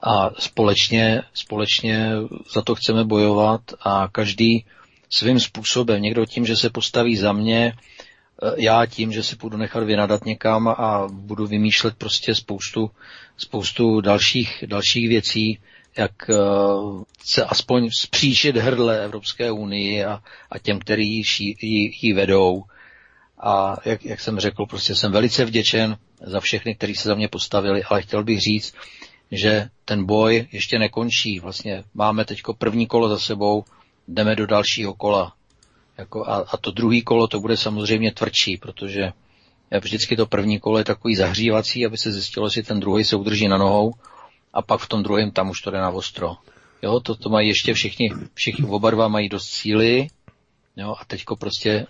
a 0.04 0.30
společně, 0.40 1.22
společně 1.34 2.12
za 2.54 2.62
to 2.62 2.76
chceme 2.76 3.04
bojovat 3.04 3.62
a 3.82 4.08
každý 4.12 4.66
svým 5.10 5.40
způsobem. 5.40 6.02
Někdo 6.02 6.26
tím, 6.26 6.46
že 6.46 6.56
se 6.56 6.70
postaví 6.70 7.18
za 7.18 7.34
mě, 7.34 7.74
eh, 7.74 8.52
já 8.58 8.86
tím, 8.86 9.12
že 9.12 9.24
si 9.24 9.36
půjdu 9.36 9.58
nechat 9.58 9.84
vynadat 9.84 10.26
někam 10.26 10.68
a 10.68 11.08
budu 11.12 11.48
vymýšlet 11.48 11.96
prostě 11.98 12.36
spoustu, 12.36 12.92
spoustu 13.38 14.02
dalších, 14.02 14.64
dalších 14.68 15.10
věcí, 15.10 15.60
jak 15.98 16.30
eh, 16.30 16.36
se 17.24 17.46
aspoň 17.46 17.90
zpříšit 17.92 18.58
hrdle 18.58 19.04
Evropské 19.04 19.52
unii 19.52 20.06
a, 20.06 20.22
a 20.52 20.60
těm, 20.60 20.80
kteří 20.80 21.24
ji, 21.62 21.92
ji 22.02 22.14
vedou. 22.14 22.64
A 23.42 23.78
jak, 23.86 24.06
jak 24.06 24.20
jsem 24.20 24.40
řekl, 24.40 24.66
prostě 24.66 24.96
jsem 24.96 25.12
velice 25.12 25.46
vděčen 25.46 25.98
za 26.22 26.40
všechny, 26.40 26.76
kteří 26.76 26.96
se 26.96 27.10
za 27.10 27.16
mě 27.16 27.28
postavili, 27.28 27.84
ale 27.84 28.02
chtěl 28.02 28.24
bych 28.24 28.42
říct, 28.42 28.74
že 29.32 29.70
ten 29.86 30.06
boj 30.06 30.48
ještě 30.52 30.80
nekončí. 30.80 31.40
Vlastně 31.40 31.84
máme 31.94 32.26
teďko 32.26 32.54
první 32.54 32.88
kolo 32.88 33.10
za 33.10 33.20
sebou, 33.20 33.64
jdeme 34.10 34.36
do 34.36 34.48
dalšího 34.48 34.94
kola. 34.94 35.34
Jako 35.98 36.26
a, 36.26 36.36
a 36.36 36.58
to 36.58 36.72
druhý 36.72 37.02
kolo 37.02 37.28
to 37.28 37.40
bude 37.40 37.58
samozřejmě 37.58 38.12
tvrdší, 38.12 38.58
protože 38.58 39.12
vždycky 39.82 40.16
to 40.16 40.26
první 40.26 40.60
kolo 40.60 40.78
je 40.78 40.84
takový 40.84 41.16
zahřívací, 41.16 41.86
aby 41.86 41.98
se 41.98 42.12
zjistilo, 42.12 42.46
jestli 42.46 42.64
ten 42.64 42.80
druhý 42.80 43.04
se 43.04 43.16
udrží 43.16 43.48
na 43.48 43.58
nohou 43.58 43.94
a 44.54 44.62
pak 44.62 44.82
v 44.82 44.88
tom 44.88 45.04
druhém 45.04 45.32
tam 45.32 45.50
už 45.50 45.62
to 45.62 45.72
jde 45.72 45.78
na 45.78 45.90
ostro. 45.90 46.36
Jo, 46.82 47.00
to, 47.00 47.16
to 47.16 47.30
mají 47.30 47.48
ještě 47.48 47.74
všichni, 47.74 48.14
všichni 48.34 48.66
oba 48.66 48.92
dva 48.92 49.08
mají 49.08 49.30
dost 49.30 49.48
síly, 49.48 50.08
jo, 50.78 50.96
a 51.00 51.06
teďko 51.06 51.36
prostě 51.36 51.88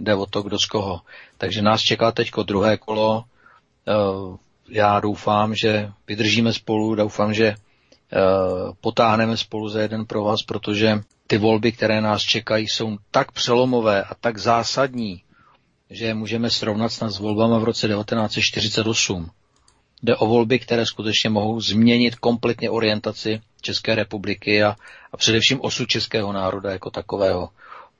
jde 0.00 0.14
o 0.14 0.26
to, 0.26 0.42
kdo 0.42 0.58
z 0.58 0.66
koho. 0.66 1.00
Takže 1.38 1.62
nás 1.62 1.80
čeká 1.80 2.12
teďko 2.12 2.42
druhé 2.42 2.76
kolo, 2.76 3.24
uh, 3.24 4.36
já 4.68 5.00
doufám, 5.00 5.54
že 5.54 5.92
vydržíme 6.06 6.52
spolu, 6.52 6.94
doufám, 6.94 7.34
že 7.34 7.54
uh, 7.54 8.72
potáhneme 8.80 9.36
spolu 9.36 9.68
za 9.68 9.80
jeden 9.80 10.06
pro 10.06 10.24
vás, 10.24 10.42
protože 10.42 11.00
ty 11.28 11.38
volby, 11.38 11.72
které 11.72 12.00
nás 12.00 12.22
čekají, 12.22 12.68
jsou 12.68 12.98
tak 13.10 13.32
přelomové 13.32 14.02
a 14.02 14.14
tak 14.14 14.38
zásadní, 14.38 15.22
že 15.90 16.04
je 16.04 16.14
můžeme 16.14 16.50
srovnat 16.50 16.88
snad 16.88 17.10
s 17.10 17.18
volbama 17.18 17.58
v 17.58 17.64
roce 17.64 17.88
1948. 17.88 19.30
Jde 20.02 20.16
o 20.16 20.26
volby, 20.26 20.58
které 20.58 20.86
skutečně 20.86 21.30
mohou 21.30 21.60
změnit 21.60 22.14
kompletně 22.14 22.70
orientaci 22.70 23.40
České 23.60 23.94
republiky 23.94 24.62
a, 24.62 24.76
a 25.12 25.16
především 25.16 25.60
osud 25.60 25.86
českého 25.86 26.32
národa 26.32 26.70
jako 26.70 26.90
takového. 26.90 27.48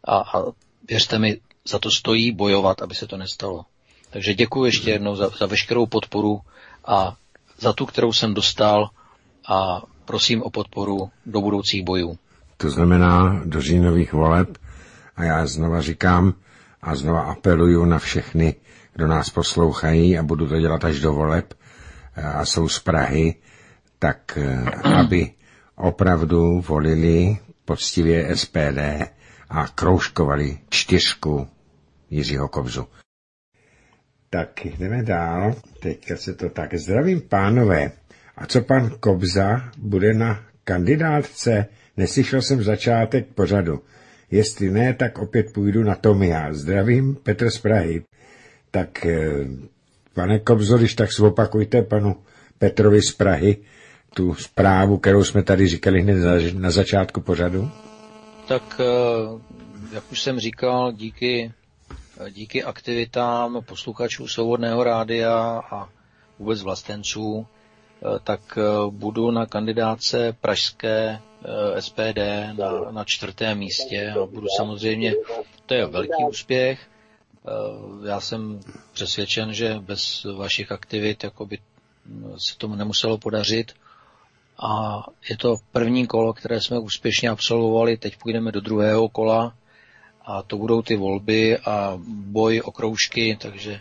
A, 0.05 0.17
a 0.17 0.43
věřte 0.89 1.19
mi, 1.19 1.41
za 1.69 1.79
to 1.79 1.91
stojí 1.91 2.33
bojovat, 2.33 2.83
aby 2.83 2.95
se 2.95 3.07
to 3.07 3.17
nestalo. 3.17 3.65
Takže 4.11 4.35
děkuji 4.35 4.65
ještě 4.65 4.91
jednou 4.91 5.17
za, 5.17 5.29
za 5.29 5.47
veškerou 5.47 5.87
podporu 5.87 6.41
a 6.85 7.17
za 7.59 7.73
tu, 7.73 7.87
kterou 7.87 8.13
jsem 8.13 8.35
dostal 8.35 8.91
a 9.49 9.83
prosím 10.05 10.43
o 10.43 10.51
podporu 10.51 11.11
do 11.27 11.41
budoucích 11.41 11.85
bojů. 11.85 12.19
To 12.61 12.71
znamená 12.71 13.43
do 13.45 13.61
říjnových 13.61 14.13
voleb 14.13 14.59
a 15.17 15.25
já 15.25 15.47
znova 15.47 15.81
říkám 15.81 16.35
a 16.83 16.95
znova 16.95 17.21
apeluju 17.21 17.85
na 17.85 17.99
všechny, 17.99 18.55
kdo 18.95 19.07
nás 19.07 19.31
poslouchají 19.31 20.19
a 20.19 20.23
budu 20.23 20.49
to 20.49 20.61
dělat 20.61 20.85
až 20.85 21.01
do 21.01 21.13
voleb 21.13 21.55
a 22.17 22.45
jsou 22.45 22.69
z 22.69 22.79
Prahy, 22.79 23.35
tak 23.99 24.39
eh, 24.43 24.71
aby 25.01 25.31
opravdu 25.77 26.61
volili 26.61 27.39
poctivě 27.65 28.37
SPD 28.37 28.79
a 29.51 29.69
kroužkovali 29.75 30.59
čtyřku 30.69 31.49
Jiřího 32.11 32.49
Kobzu. 32.49 32.87
Tak 34.31 34.65
jdeme 34.65 35.03
dál. 35.03 35.55
Teďka 35.81 36.17
se 36.17 36.35
to 36.35 36.49
tak. 36.49 36.75
Zdravím 36.75 37.21
pánové. 37.21 37.93
A 38.37 38.47
co 38.47 38.63
pan 38.63 38.91
Kobza 39.01 39.71
bude 39.79 40.15
na 40.15 40.45
kandidátce? 40.65 41.67
Neslyšel 41.99 42.43
jsem 42.43 42.63
začátek 42.63 43.27
pořadu. 43.35 43.81
Jestli 44.31 44.71
ne, 44.71 44.95
tak 44.95 45.19
opět 45.19 45.53
půjdu 45.53 45.85
na 45.85 45.95
tom 45.95 46.23
já. 46.23 46.53
Zdravím, 46.53 47.15
Petr 47.15 47.51
z 47.51 47.59
Prahy. 47.59 48.03
Tak, 48.71 49.07
eh, 49.07 49.21
pane 50.15 50.39
Kobzo, 50.39 50.79
když 50.79 50.95
tak 50.95 51.13
zopakujte 51.13 51.83
panu 51.83 52.17
Petrovi 52.59 53.03
z 53.03 53.13
Prahy 53.13 53.57
tu 54.15 54.35
zprávu, 54.35 54.99
kterou 54.99 55.25
jsme 55.25 55.43
tady 55.43 55.69
říkali 55.69 56.03
hned 56.03 56.17
na 56.55 56.71
začátku 56.71 57.21
pořadu. 57.21 57.71
Tak, 58.49 58.81
eh, 58.81 59.95
jak 59.95 60.13
už 60.13 60.23
jsem 60.23 60.39
říkal, 60.41 60.93
díky 60.93 61.53
díky 62.31 62.65
aktivitám 62.65 63.63
posluchačů 63.67 64.29
Svobodného 64.29 64.85
rádia 64.85 65.63
a 65.71 65.89
vůbec 66.39 66.63
vlastenců, 66.63 67.47
eh, 67.47 67.58
tak 68.25 68.59
eh, 68.59 68.63
budu 68.91 69.31
na 69.31 69.47
kandidáce 69.47 70.37
pražské 70.41 71.21
eh, 71.75 71.83
SPD 71.83 72.19
na, 72.53 72.91
na 72.91 73.05
čtvrtém 73.05 73.59
místě 73.59 74.15
a 74.23 74.27
budu 74.27 74.47
samozřejmě, 74.57 75.13
to 75.67 75.75
je 75.75 75.87
velký 75.87 76.25
úspěch. 76.31 76.81
Já 78.07 78.21
jsem 78.21 78.61
přesvědčen, 78.93 79.55
že 79.55 79.75
bez 79.81 80.25
vašich 80.37 80.73
aktivit 80.73 81.25
jakoby 81.25 81.59
se 82.37 82.59
tomu 82.59 82.75
nemuselo 82.75 83.19
podařit. 83.19 83.73
A 84.59 85.03
je 85.31 85.37
to 85.37 85.57
první 85.73 86.07
kolo, 86.07 86.33
které 86.33 86.61
jsme 86.61 86.79
úspěšně 86.79 87.29
absolvovali, 87.29 87.97
teď 87.97 88.17
půjdeme 88.19 88.53
do 88.53 88.61
druhého 88.61 89.09
kola 89.09 89.55
a 90.25 90.43
to 90.43 90.57
budou 90.57 90.83
ty 90.83 90.97
volby 90.97 91.59
a 91.59 91.99
boj 92.09 92.61
o 92.65 92.73
kroužky, 92.73 93.39
takže 93.41 93.81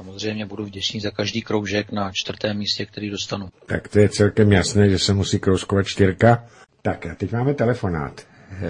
samozřejmě 0.00 0.46
budu 0.46 0.64
vděčný 0.64 1.00
za 1.00 1.10
každý 1.10 1.42
kroužek 1.42 1.92
na 1.92 2.10
čtvrtém 2.12 2.56
místě, 2.58 2.86
který 2.86 3.10
dostanu. 3.10 3.48
Tak 3.66 3.88
to 3.88 3.98
je 3.98 4.08
celkem 4.08 4.52
jasné, 4.52 4.88
že 4.88 4.98
se 4.98 5.14
musí 5.14 5.38
kroužkovat 5.38 5.86
čtyřka. 5.86 6.44
Tak 6.82 7.06
a 7.06 7.14
teď 7.14 7.32
máme 7.32 7.54
telefonát. 7.54 8.20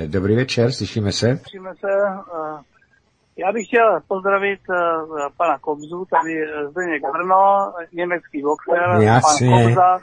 Dobrý 0.06 0.36
večer, 0.36 0.72
slyšíme 0.72 1.12
se? 1.12 1.36
Slyšíme 1.36 1.70
se. 1.74 1.88
Eh, 1.88 2.62
já 3.36 3.52
bych 3.52 3.66
chtěl 3.66 4.00
pozdravit 4.08 4.60
eh, 4.70 4.76
pana 5.36 5.58
Kobzu, 5.58 6.04
tady 6.10 6.34
Zdeněk 6.70 7.02
Brno, 7.12 7.72
německý 7.92 8.42
boxer, 8.42 9.02
Jasně. 9.02 9.50
pan 9.50 9.64
Kobza. 9.64 9.98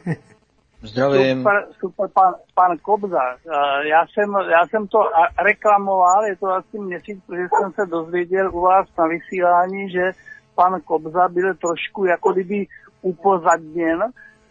Zdravím. 0.82 1.38
Super, 1.38 1.68
super 1.80 2.10
pan, 2.14 2.34
pan 2.56 2.78
Kobza. 2.78 3.24
Eh, 3.34 3.88
já 3.88 4.02
jsem, 4.08 4.30
já 4.52 4.68
jsem 4.68 4.88
to 4.88 5.00
reklamoval, 5.46 6.26
je 6.26 6.36
to 6.36 6.48
asi 6.48 6.80
měsíc, 6.80 7.24
protože 7.28 7.48
jsem 7.60 7.72
se 7.72 7.86
dozvěděl 7.86 8.56
u 8.56 8.62
vás 8.62 8.88
na 8.98 9.08
vysílání, 9.08 9.90
že 9.90 10.12
pan 10.58 10.82
Kobza 10.82 11.28
byl 11.28 11.54
trošku 11.54 12.06
jako 12.06 12.34
kdyby 12.34 12.68
upozadněn, 13.02 14.04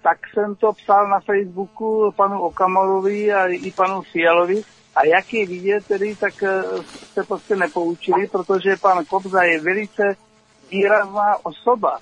tak 0.02 0.18
jsem 0.34 0.54
to 0.54 0.72
psal 0.72 1.08
na 1.08 1.20
Facebooku 1.20 2.12
panu 2.16 2.40
Okamorovi 2.40 3.32
a 3.32 3.46
i 3.46 3.72
panu 3.72 4.02
Fialovi. 4.02 4.62
A 4.96 5.06
jak 5.06 5.34
je 5.34 5.46
vidět 5.46 5.86
tedy, 5.86 6.16
tak 6.16 6.42
eh, 6.42 6.62
se 7.12 7.24
prostě 7.24 7.56
nepoučili, 7.56 8.26
protože 8.26 8.76
pan 8.76 9.04
Kobza 9.04 9.42
je 9.42 9.60
velice 9.60 10.16
výrazná 10.70 11.36
osoba 11.42 11.98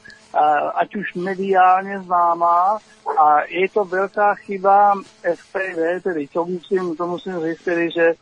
ať 0.75 0.97
už 0.97 1.15
mediálně 1.15 2.01
známá 2.01 2.79
a 3.19 3.41
je 3.49 3.69
to 3.69 3.85
velká 3.85 4.35
chyba 4.35 4.95
SPD, 5.35 6.03
tedy 6.03 6.29
to 6.29 6.45
musím, 6.45 6.97
to 6.97 7.07
musím 7.07 7.41
říct 7.41 7.65
tedy, 7.65 7.91
že, 7.91 8.15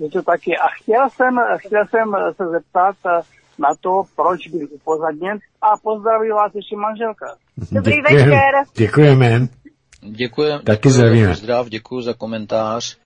že 0.00 0.08
to 0.12 0.22
tak 0.22 0.46
je. 0.46 0.56
A 0.56 0.68
chtěl 0.68 1.10
jsem, 1.10 1.40
chtěl 1.56 1.86
jsem 1.86 2.16
se 2.36 2.46
zeptat 2.46 2.96
na 3.58 3.68
to, 3.80 4.02
proč 4.16 4.48
byl 4.48 4.68
upozadněn 4.70 5.38
a 5.62 5.76
pozdravím 5.82 6.32
vás 6.34 6.54
ještě 6.54 6.76
manželka. 6.76 7.36
Dobrý 7.72 7.96
Děkujem. 7.96 8.28
večer. 8.28 8.54
Děkujeme. 8.76 9.48
Děkuji. 10.00 10.58
Taky 10.64 10.90
zdravíme. 10.90 11.34
Zdrav, 11.34 11.68
děkuji 11.68 12.00
za 12.00 12.14
komentář. 12.14 12.98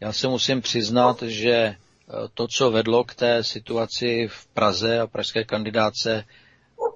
Já 0.00 0.12
se 0.12 0.28
musím 0.28 0.60
přiznat, 0.62 1.22
že 1.22 1.76
to, 2.34 2.46
co 2.48 2.70
vedlo 2.70 3.04
k 3.04 3.14
té 3.14 3.44
situaci 3.44 4.28
v 4.30 4.46
Praze 4.46 5.00
a 5.00 5.06
pražské 5.06 5.44
kandidáce, 5.44 6.24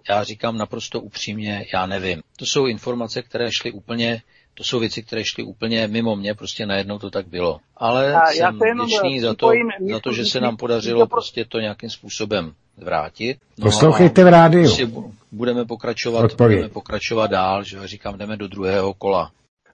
já 0.08 0.24
říkám 0.24 0.58
naprosto 0.58 1.00
upřímně, 1.00 1.66
já 1.74 1.86
nevím. 1.86 2.22
To 2.38 2.44
jsou 2.46 2.66
informace, 2.66 3.22
které 3.22 3.52
šly 3.52 3.72
úplně, 3.72 4.22
to 4.58 4.64
jsou 4.64 4.78
věci, 4.78 5.02
které 5.02 5.24
šly 5.24 5.44
úplně 5.44 5.88
mimo 5.88 6.16
mě, 6.16 6.34
prostě 6.34 6.66
najednou 6.66 6.98
to 6.98 7.10
tak 7.10 7.26
bylo. 7.26 7.58
Ale 7.76 8.14
a 8.14 8.30
jsem 8.30 8.58
vděčný 8.84 9.20
za 9.20 9.34
to, 9.34 9.50
za 9.92 10.00
to, 10.00 10.12
že 10.12 10.24
se 10.24 10.40
nám 10.40 10.56
podařilo 10.56 11.06
prostě 11.06 11.44
to 11.44 11.60
nějakým 11.60 11.90
způsobem 11.90 12.52
vrátit. 12.76 13.38
No 13.58 13.64
Poslouchejte 13.64 14.24
v 14.24 14.28
rádiu. 14.28 14.64
Prostě 14.64 14.88
budeme 15.32 15.64
pokračovat, 15.64 16.24
Odpověď. 16.24 16.58
budeme 16.58 16.72
pokračovat 16.72 17.26
dál, 17.26 17.64
že 17.64 17.86
říkám, 17.88 18.18
jdeme 18.18 18.36
do 18.36 18.48
druhého 18.48 18.94
kola. 18.94 19.30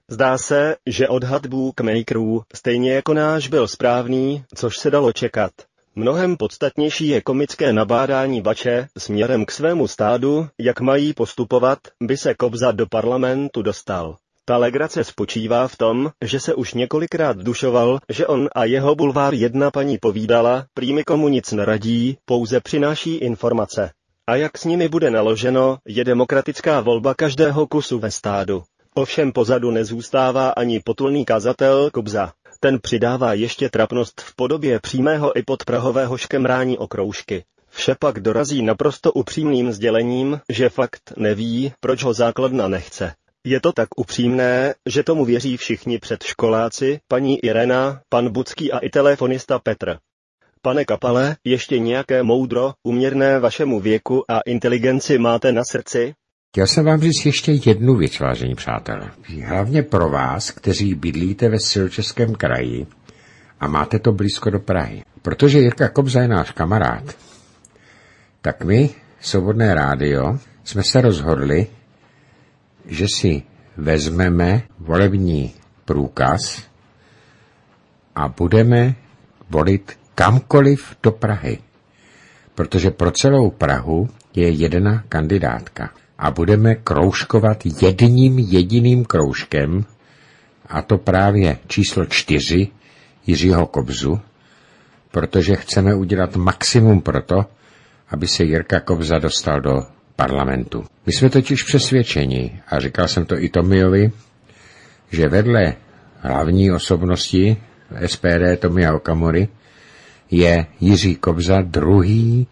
Zdá 0.07 0.37
se, 0.37 0.75
že 0.85 1.07
odhad 1.07 1.45
bookmakerů 1.45 2.43
stejně 2.55 2.93
jako 2.93 3.13
náš 3.13 3.47
byl 3.47 3.67
správný, 3.67 4.43
což 4.55 4.77
se 4.77 4.91
dalo 4.91 5.13
čekat. 5.13 5.51
Mnohem 5.95 6.37
podstatnější 6.37 7.07
je 7.07 7.21
komické 7.21 7.73
nabádání 7.73 8.41
Bače 8.41 8.87
směrem 8.97 9.45
k 9.45 9.51
svému 9.51 9.87
stádu, 9.87 10.47
jak 10.59 10.81
mají 10.81 11.13
postupovat, 11.13 11.79
by 12.01 12.17
se 12.17 12.33
Kobza 12.33 12.71
do 12.71 12.87
parlamentu 12.87 13.61
dostal. 13.61 14.17
Ta 14.47 14.57
legrace 14.57 15.03
spočívá 15.03 15.67
v 15.67 15.77
tom, 15.77 16.11
že 16.21 16.39
se 16.39 16.53
už 16.53 16.73
několikrát 16.73 17.37
dušoval, 17.37 17.99
že 18.09 18.27
on 18.27 18.49
a 18.55 18.65
jeho 18.65 18.95
bulvár 18.95 19.33
jedna 19.33 19.71
paní 19.71 19.97
povídala, 19.97 20.65
prý 20.73 21.03
komu 21.03 21.27
nic 21.27 21.51
neradí, 21.51 22.17
pouze 22.25 22.59
přináší 22.59 23.15
informace. 23.15 23.91
A 24.27 24.35
jak 24.35 24.57
s 24.57 24.63
nimi 24.63 24.87
bude 24.87 25.11
naloženo, 25.11 25.77
je 25.87 26.03
demokratická 26.03 26.81
volba 26.81 27.13
každého 27.13 27.67
kusu 27.67 27.99
ve 27.99 28.11
stádu. 28.11 28.63
Ovšem 28.95 29.31
pozadu 29.31 29.71
nezůstává 29.71 30.49
ani 30.49 30.79
potulný 30.79 31.25
kazatel 31.25 31.89
Kobza. 31.93 32.33
Ten 32.59 32.79
přidává 32.81 33.33
ještě 33.33 33.69
trapnost 33.69 34.21
v 34.21 34.35
podobě 34.35 34.79
přímého 34.79 35.37
i 35.37 35.43
podprahového 35.43 36.17
škemrání 36.17 36.77
o 36.77 36.87
kroužky. 36.87 37.43
Vše 37.69 37.95
pak 37.99 38.19
dorazí 38.19 38.61
naprosto 38.61 39.13
upřímným 39.13 39.71
sdělením, 39.71 40.39
že 40.49 40.69
fakt 40.69 41.13
neví, 41.17 41.73
proč 41.79 42.03
ho 42.03 42.13
základna 42.13 42.67
nechce. 42.67 43.13
Je 43.47 43.59
to 43.59 43.71
tak 43.71 43.89
upřímné, 43.97 44.73
že 44.89 45.03
tomu 45.03 45.25
věří 45.25 45.57
všichni 45.57 45.99
předškoláci, 45.99 46.99
paní 47.07 47.39
Irena, 47.45 48.01
pan 48.09 48.29
Bucký 48.29 48.71
a 48.71 48.77
i 48.77 48.89
telefonista 48.89 49.59
Petr. 49.59 49.97
Pane 50.61 50.85
Kapale, 50.85 51.35
ještě 51.43 51.79
nějaké 51.79 52.23
moudro, 52.23 52.73
uměrné 52.83 53.39
vašemu 53.39 53.79
věku 53.79 54.31
a 54.31 54.39
inteligenci 54.45 55.17
máte 55.17 55.51
na 55.51 55.63
srdci? 55.63 56.13
Chtěl 56.53 56.67
jsem 56.67 56.85
vám 56.85 57.01
říct 57.01 57.25
ještě 57.25 57.51
jednu 57.65 57.95
věc, 57.95 58.19
vážení 58.19 58.55
přátelé. 58.55 59.11
Hlavně 59.45 59.83
pro 59.83 60.09
vás, 60.09 60.51
kteří 60.51 60.95
bydlíte 60.95 61.49
ve 61.49 61.59
Silčeském 61.59 62.35
kraji 62.35 62.87
a 63.59 63.67
máte 63.67 63.99
to 63.99 64.11
blízko 64.11 64.49
do 64.49 64.59
Prahy. 64.59 65.03
Protože 65.21 65.59
Jirka 65.59 65.89
Kobza 65.89 66.21
je 66.21 66.27
náš 66.27 66.51
kamarád, 66.51 67.03
tak 68.41 68.63
my, 68.63 68.89
Svobodné 69.21 69.75
rádio, 69.75 70.39
jsme 70.63 70.83
se 70.83 71.01
rozhodli, 71.01 71.67
že 72.87 73.07
si 73.07 73.43
vezmeme 73.77 74.63
volební 74.79 75.53
průkaz 75.85 76.63
a 78.15 78.27
budeme 78.27 78.95
volit 79.49 79.99
kamkoliv 80.15 80.95
do 81.03 81.11
Prahy. 81.11 81.59
Protože 82.55 82.91
pro 82.91 83.11
celou 83.11 83.49
Prahu 83.51 84.09
je 84.35 84.49
jedna 84.49 85.03
kandidátka. 85.09 85.89
A 86.17 86.31
budeme 86.31 86.75
kroužkovat 86.75 87.63
jedním 87.81 88.39
jediným 88.39 89.05
kroužkem, 89.05 89.85
a 90.69 90.81
to 90.81 90.97
právě 90.97 91.57
číslo 91.67 92.05
čtyři 92.05 92.67
Jiřího 93.27 93.65
Kobzu, 93.65 94.19
protože 95.11 95.55
chceme 95.55 95.95
udělat 95.95 96.35
maximum 96.35 97.01
pro 97.01 97.21
to, 97.21 97.45
aby 98.09 98.27
se 98.27 98.43
Jirka 98.43 98.79
Kobza 98.79 99.19
dostal 99.19 99.61
do 99.61 99.94
parlamentu. 100.15 100.83
My 101.05 101.13
jsme 101.13 101.29
totiž 101.29 101.63
přesvědčeni, 101.63 102.61
a 102.67 102.79
říkal 102.79 103.07
jsem 103.07 103.25
to 103.25 103.39
i 103.39 103.49
Tomiovi, 103.49 104.11
že 105.11 105.27
vedle 105.29 105.73
hlavní 106.19 106.71
osobnosti 106.71 107.57
SPD 108.05 108.59
Tomia 108.59 108.93
Okamory 108.93 109.47
je 110.31 110.65
Jiří 110.81 111.15
Kobza 111.15 111.61
druhý 111.61 112.47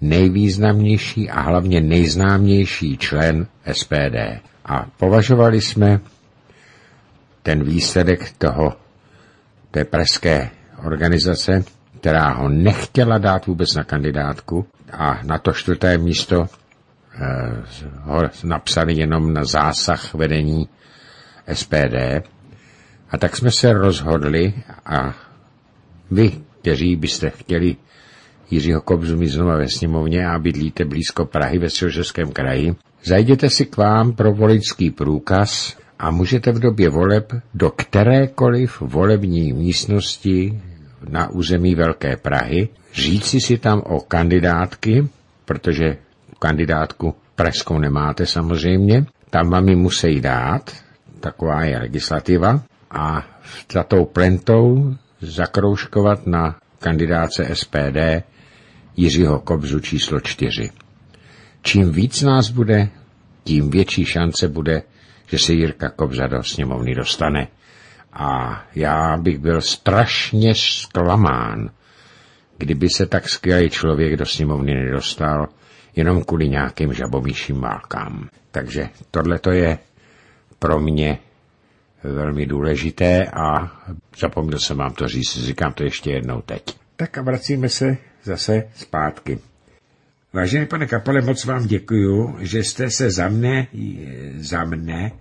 nejvýznamnější 0.00 1.30
a 1.30 1.40
hlavně 1.40 1.80
nejznámější 1.80 2.98
člen 2.98 3.46
SPD. 3.72 4.16
A 4.64 4.86
považovali 4.96 5.60
jsme 5.60 6.00
ten 7.42 7.64
výsledek 7.64 8.32
toho, 8.38 8.76
té 9.70 9.84
pražské 9.84 10.50
organizace, 10.84 11.64
která 12.00 12.28
ho 12.32 12.48
nechtěla 12.48 13.18
dát 13.18 13.46
vůbec 13.46 13.74
na 13.74 13.84
kandidátku 13.84 14.66
a 14.92 15.20
na 15.24 15.38
to 15.38 15.52
čtvrté 15.52 15.98
místo 15.98 16.46
ho 18.02 18.22
napsali 18.44 19.00
jenom 19.00 19.32
na 19.32 19.44
zásah 19.44 20.14
vedení 20.14 20.68
SPD. 21.52 22.22
A 23.10 23.18
tak 23.18 23.36
jsme 23.36 23.50
se 23.50 23.72
rozhodli 23.72 24.54
a 24.86 25.14
vy, 26.10 26.32
kteří 26.60 26.96
byste 26.96 27.30
chtěli 27.30 27.76
Jiřího 28.50 28.80
Kobzu 28.80 29.16
mít 29.16 29.28
znova 29.28 29.56
ve 29.56 29.68
sněmovně 29.68 30.26
a 30.26 30.38
bydlíte 30.38 30.84
blízko 30.84 31.24
Prahy 31.26 31.58
ve 31.58 31.70
Středočeském 31.70 32.32
kraji, 32.32 32.74
zajděte 33.04 33.50
si 33.50 33.66
k 33.66 33.76
vám 33.76 34.12
pro 34.12 34.32
voličský 34.32 34.90
průkaz 34.90 35.76
a 35.98 36.10
můžete 36.10 36.52
v 36.52 36.58
době 36.58 36.90
voleb 36.90 37.32
do 37.54 37.70
kterékoliv 37.70 38.80
volební 38.80 39.52
místnosti 39.52 40.62
na 41.08 41.30
území 41.30 41.74
Velké 41.74 42.16
Prahy 42.16 42.68
říci 42.94 43.40
si 43.40 43.58
tam 43.58 43.82
o 43.84 44.00
kandidátky, 44.00 45.08
protože 45.44 45.96
kandidátku 46.38 47.14
pražskou 47.34 47.78
nemáte 47.78 48.26
samozřejmě, 48.26 49.06
tam 49.30 49.50
vám 49.50 49.68
ji 49.68 49.76
musí 49.76 50.20
dát, 50.20 50.70
taková 51.20 51.64
je 51.64 51.78
legislativa, 51.78 52.60
a 52.90 53.26
za 53.72 53.82
tou 53.82 54.04
plentou 54.04 54.94
zakroužkovat 55.20 56.26
na 56.26 56.56
kandidáce 56.78 57.54
SPD 57.54 58.22
Jiřího 58.96 59.40
Kobzu 59.40 59.80
číslo 59.80 60.20
čtyři. 60.20 60.70
Čím 61.62 61.92
víc 61.92 62.22
nás 62.22 62.50
bude, 62.50 62.88
tím 63.44 63.70
větší 63.70 64.04
šance 64.04 64.48
bude, 64.48 64.82
že 65.26 65.38
se 65.38 65.52
Jirka 65.52 65.88
Kobza 65.88 66.26
do 66.26 66.42
sněmovny 66.42 66.94
dostane. 66.94 67.48
A 68.12 68.62
já 68.74 69.16
bych 69.16 69.38
byl 69.38 69.60
strašně 69.60 70.54
zklamán, 70.54 71.70
kdyby 72.58 72.88
se 72.88 73.06
tak 73.06 73.28
skvělý 73.28 73.70
člověk 73.70 74.16
do 74.16 74.26
sněmovny 74.26 74.74
nedostal 74.74 75.46
jenom 75.96 76.24
kvůli 76.24 76.48
nějakým 76.48 76.92
žabomíším 76.92 77.60
válkám. 77.60 78.28
Takže 78.50 78.88
tohle 79.10 79.38
to 79.38 79.50
je 79.50 79.78
pro 80.58 80.80
mě 80.80 81.18
velmi 82.04 82.46
důležité 82.46 83.26
a 83.26 83.72
zapomněl 84.18 84.58
jsem 84.58 84.76
vám 84.76 84.92
to 84.92 85.08
říct, 85.08 85.44
říkám 85.44 85.72
to 85.72 85.84
ještě 85.84 86.10
jednou 86.10 86.40
teď. 86.40 86.62
Tak 86.96 87.18
a 87.18 87.22
vracíme 87.22 87.68
se 87.68 87.96
zase 88.22 88.68
zpátky. 88.74 89.38
Vážený 90.32 90.66
pane 90.66 90.86
Kapale, 90.86 91.20
moc 91.20 91.44
vám 91.44 91.66
děkuju, 91.66 92.36
že 92.40 92.64
jste 92.64 92.90
se 92.90 93.10
za 93.10 93.28
mne, 93.28 93.66
za 94.36 94.64
mne 94.64 95.12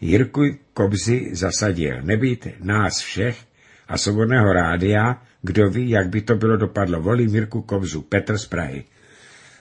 Jirku 0.00 0.40
Kobzy 0.74 1.30
zasadil. 1.32 2.02
Nebýt 2.02 2.48
nás 2.60 2.98
všech 3.00 3.38
a 3.88 3.98
svobodného 3.98 4.52
rádia, 4.52 5.22
kdo 5.42 5.70
ví, 5.70 5.90
jak 5.90 6.08
by 6.08 6.20
to 6.20 6.34
bylo 6.34 6.56
dopadlo. 6.56 7.02
Volím 7.02 7.34
Jirku 7.34 7.62
Kobzu, 7.62 8.02
Petr 8.02 8.38
z 8.38 8.46
Prahy. 8.46 8.84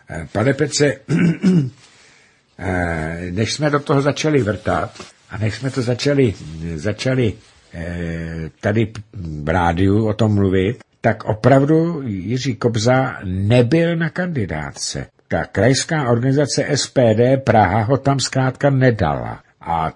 Eh, 0.10 0.28
pane 0.32 0.54
Petře, 0.54 0.96
eh, 2.60 3.28
než 3.32 3.54
jsme 3.54 3.70
do 3.70 3.80
toho 3.80 4.02
začali 4.02 4.44
vrtat 4.44 4.92
a 5.30 5.38
než 5.38 5.56
jsme 5.56 5.72
to 5.72 5.82
začali, 5.82 6.34
začali 6.76 7.34
eh, 7.74 8.50
tady 8.60 8.92
v 9.14 9.50
rádiu 9.50 10.08
o 10.08 10.14
tom 10.14 10.34
mluvit, 10.36 10.78
tak 11.02 11.24
opravdu 11.24 12.02
Jiří 12.06 12.56
Kobza 12.56 13.20
nebyl 13.24 13.96
na 13.96 14.10
kandidátce. 14.10 15.08
Ta 15.28 15.46
krajská 15.46 16.10
organizace 16.10 16.78
SPD 16.78 17.44
Praha 17.44 17.84
ho 17.84 17.98
tam 17.98 18.20
zkrátka 18.20 18.70
nedala. 18.70 19.44
A 19.62 19.94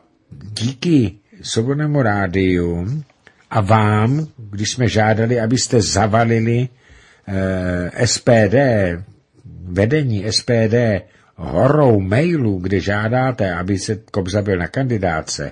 díky 0.53 1.15
Svobodnému 1.41 2.01
rádiu 2.01 2.87
a 3.49 3.61
vám, 3.61 4.27
když 4.37 4.71
jsme 4.71 4.87
žádali, 4.87 5.39
abyste 5.39 5.81
zavalili 5.81 6.69
eh, 7.27 8.07
SPD, 8.07 8.55
vedení 9.67 10.25
SPD, 10.31 10.75
horou 11.35 11.99
mailů, 11.99 12.59
kde 12.59 12.79
žádáte, 12.79 13.53
aby 13.53 13.79
se 13.79 13.95
Kobza 14.11 14.41
byl 14.41 14.57
na 14.57 14.67
kandidáce, 14.67 15.51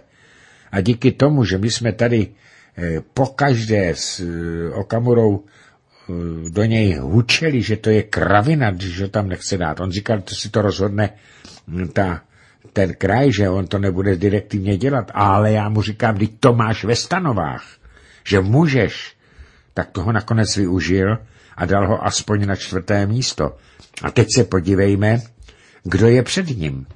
a 0.72 0.82
díky 0.82 1.12
tomu, 1.12 1.44
že 1.44 1.58
my 1.58 1.72
jsme 1.72 1.92
tady 1.92 2.28
eh, 2.28 3.02
pokaždé 3.14 3.90
s 3.96 4.20
eh, 4.20 4.74
Okamurou 4.74 5.44
eh, 5.44 6.50
do 6.50 6.64
něj 6.66 6.94
hučeli, 6.96 7.62
že 7.62 7.78
to 7.78 7.90
je 7.90 8.04
kravina, 8.04 8.72
když 8.72 9.02
ho 9.02 9.08
tam 9.08 9.30
nechce 9.30 9.58
dát. 9.58 9.80
On 9.80 9.92
říkal, 9.92 10.22
to 10.22 10.36
si 10.36 10.50
to 10.50 10.62
rozhodne 10.62 11.10
hm, 11.68 11.88
ta 11.88 12.22
ten 12.74 12.94
kraj, 12.94 13.32
že 13.32 13.50
on 13.50 13.68
to 13.68 13.80
nebude 13.80 14.16
direktivně 14.16 14.78
dělat, 14.78 15.12
ale 15.14 15.52
já 15.52 15.70
mu 15.70 15.82
říkám, 15.82 16.16
když 16.16 16.30
to 16.40 16.54
máš 16.54 16.84
ve 16.84 16.96
stanovách, 16.96 17.64
že 18.28 18.42
můžeš, 18.42 19.16
tak 19.74 19.92
toho 19.92 20.12
nakonec 20.12 20.58
využil 20.58 21.18
a 21.56 21.66
dal 21.66 21.88
ho 21.88 22.06
aspoň 22.06 22.46
na 22.46 22.56
čtvrté 22.56 23.06
místo. 23.06 23.58
A 24.02 24.12
teď 24.12 24.28
se 24.36 24.44
podívejme, 24.44 25.22
kdo 25.84 26.08
je 26.08 26.24
před 26.24 26.58
ním. 26.58 26.88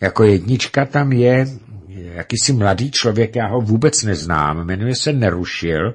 Jako 0.00 0.24
jednička 0.24 0.84
tam 0.84 1.12
je 1.12 1.46
jakýsi 1.88 2.52
mladý 2.52 2.90
člověk, 2.90 3.36
já 3.36 3.46
ho 3.46 3.60
vůbec 3.60 4.02
neznám, 4.02 4.66
jmenuje 4.66 4.94
se 4.94 5.12
Nerušil 5.12 5.94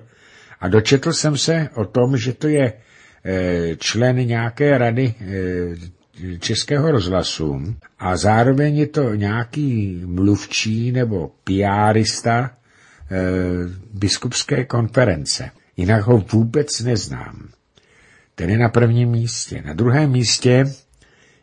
a 0.60 0.67
dočetl 0.67 1.13
jsem 1.13 1.38
se 1.38 1.69
o 1.75 1.86
tom, 1.86 2.17
že 2.17 2.33
to 2.33 2.47
je 2.47 2.73
eh, 3.25 3.75
člen 3.75 4.15
nějaké 4.15 4.77
rady 4.77 5.13
eh, 5.19 5.97
Českého 6.39 6.91
rozhlasu 6.91 7.75
a 7.99 8.17
zároveň 8.17 8.77
je 8.77 8.88
to 8.88 9.15
nějaký 9.15 10.01
mluvčí 10.05 10.91
nebo 10.91 11.31
piárista 11.43 12.39
e, 12.41 12.51
biskupské 13.93 14.65
konference. 14.65 15.51
Jinak 15.77 16.03
ho 16.03 16.17
vůbec 16.17 16.79
neznám. 16.79 17.49
Ten 18.38 18.50
je 18.50 18.58
na 18.58 18.69
prvním 18.69 19.10
místě. 19.10 19.62
Na 19.65 19.73
druhém 19.73 20.12
místě 20.12 20.65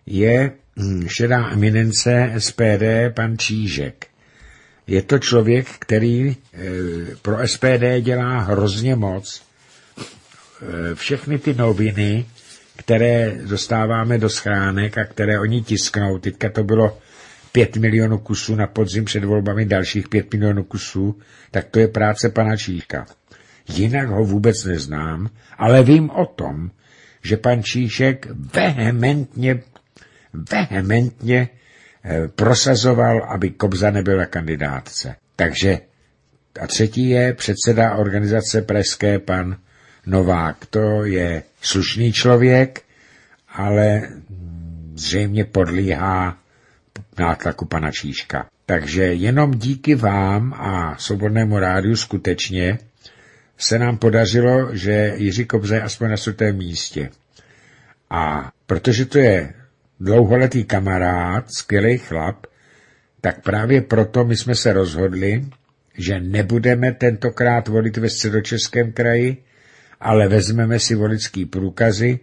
je 0.07 0.53
hm, 0.77 1.09
šedá 1.09 1.51
eminence 1.51 2.33
SPD 2.39 2.83
pan 3.15 3.39
Čížek. 3.39 4.07
Je 4.87 5.03
to 5.03 5.19
člověk, 5.19 5.67
který 5.79 6.31
e, 6.31 6.37
pro 7.23 7.49
SPD 7.49 8.01
dělá 8.01 8.39
hrozně 8.39 8.97
moc. 8.97 9.43
E, 10.03 10.95
všechny 10.95 11.39
ty 11.39 11.55
noviny, 11.55 12.27
které 12.77 13.33
dostáváme 13.45 14.19
do 14.19 14.29
schránek 14.29 14.99
a 14.99 15.05
které 15.05 15.41
oni 15.41 15.63
tisknou. 15.63 16.19
Teďka 16.19 16.51
to 16.51 16.65
bylo 16.65 16.99
pět 17.53 17.77
milionů 17.77 18.19
kusů 18.19 18.55
na 18.55 18.67
podzim 18.67 19.05
před 19.05 19.25
volbami 19.25 19.65
dalších 19.65 20.09
pět 20.09 20.33
milionů 20.33 20.65
kusů, 20.65 21.19
tak 21.51 21.67
to 21.71 21.79
je 21.79 21.89
práce 21.89 22.29
pana 22.29 22.57
Číška. 22.57 23.07
Jinak 23.69 24.09
ho 24.09 24.25
vůbec 24.25 24.65
neznám, 24.65 25.31
ale 25.59 25.83
vím 25.83 26.11
o 26.11 26.27
tom, 26.27 26.71
že 27.25 27.37
pan 27.37 27.63
Číšek 27.63 28.27
vehementně, 28.55 29.63
vehementně 30.51 31.49
eh, 32.05 32.29
prosazoval, 32.29 33.23
aby 33.25 33.51
Kobza 33.51 33.91
nebyl 33.91 34.19
na 34.19 34.27
kandidátce. 34.27 35.17
Takže 35.37 35.79
a 36.61 36.67
třetí 36.67 37.09
je 37.09 37.33
předseda 37.35 37.95
organizace 37.95 38.63
Pražské, 38.63 39.19
pan 39.19 39.57
Novák. 40.07 40.67
To 40.67 41.05
je 41.05 41.43
slušný 41.61 42.13
člověk, 42.13 42.83
ale 43.49 44.03
zřejmě 44.95 45.45
podlíhá 45.45 46.39
nátlaku 47.19 47.65
pana 47.65 47.91
Číška. 47.91 48.47
Takže 48.67 49.03
jenom 49.03 49.51
díky 49.55 49.95
vám 49.95 50.53
a 50.53 50.97
Svobodnému 50.99 51.59
rádiu 51.59 51.97
skutečně 51.97 52.79
se 53.59 53.79
nám 53.79 53.99
podařilo, 53.99 54.77
že 54.77 55.13
Jiří 55.17 55.45
Kobza 55.45 55.75
je 55.75 55.83
aspoň 55.83 56.11
na 56.11 56.17
sutém 56.17 56.57
místě. 56.57 57.11
A 58.11 58.53
protože 58.67 59.05
to 59.05 59.19
je 59.19 59.55
dlouholetý 60.01 60.65
kamarád, 60.65 61.45
skvělý 61.53 61.99
chlap, 61.99 62.47
tak 63.21 63.43
právě 63.43 63.81
proto 63.81 64.25
my 64.25 64.37
jsme 64.37 64.55
se 64.55 64.73
rozhodli, 64.73 65.45
že 65.99 66.21
nebudeme 66.21 66.93
tentokrát 66.93 67.69
volit 67.69 67.97
ve 67.97 68.11
středočeském 68.11 68.93
kraji, 68.93 69.37
ale 70.01 70.29
vezmeme 70.29 70.79
si 70.79 70.95
volický 70.95 71.45
průkazy 71.45 72.19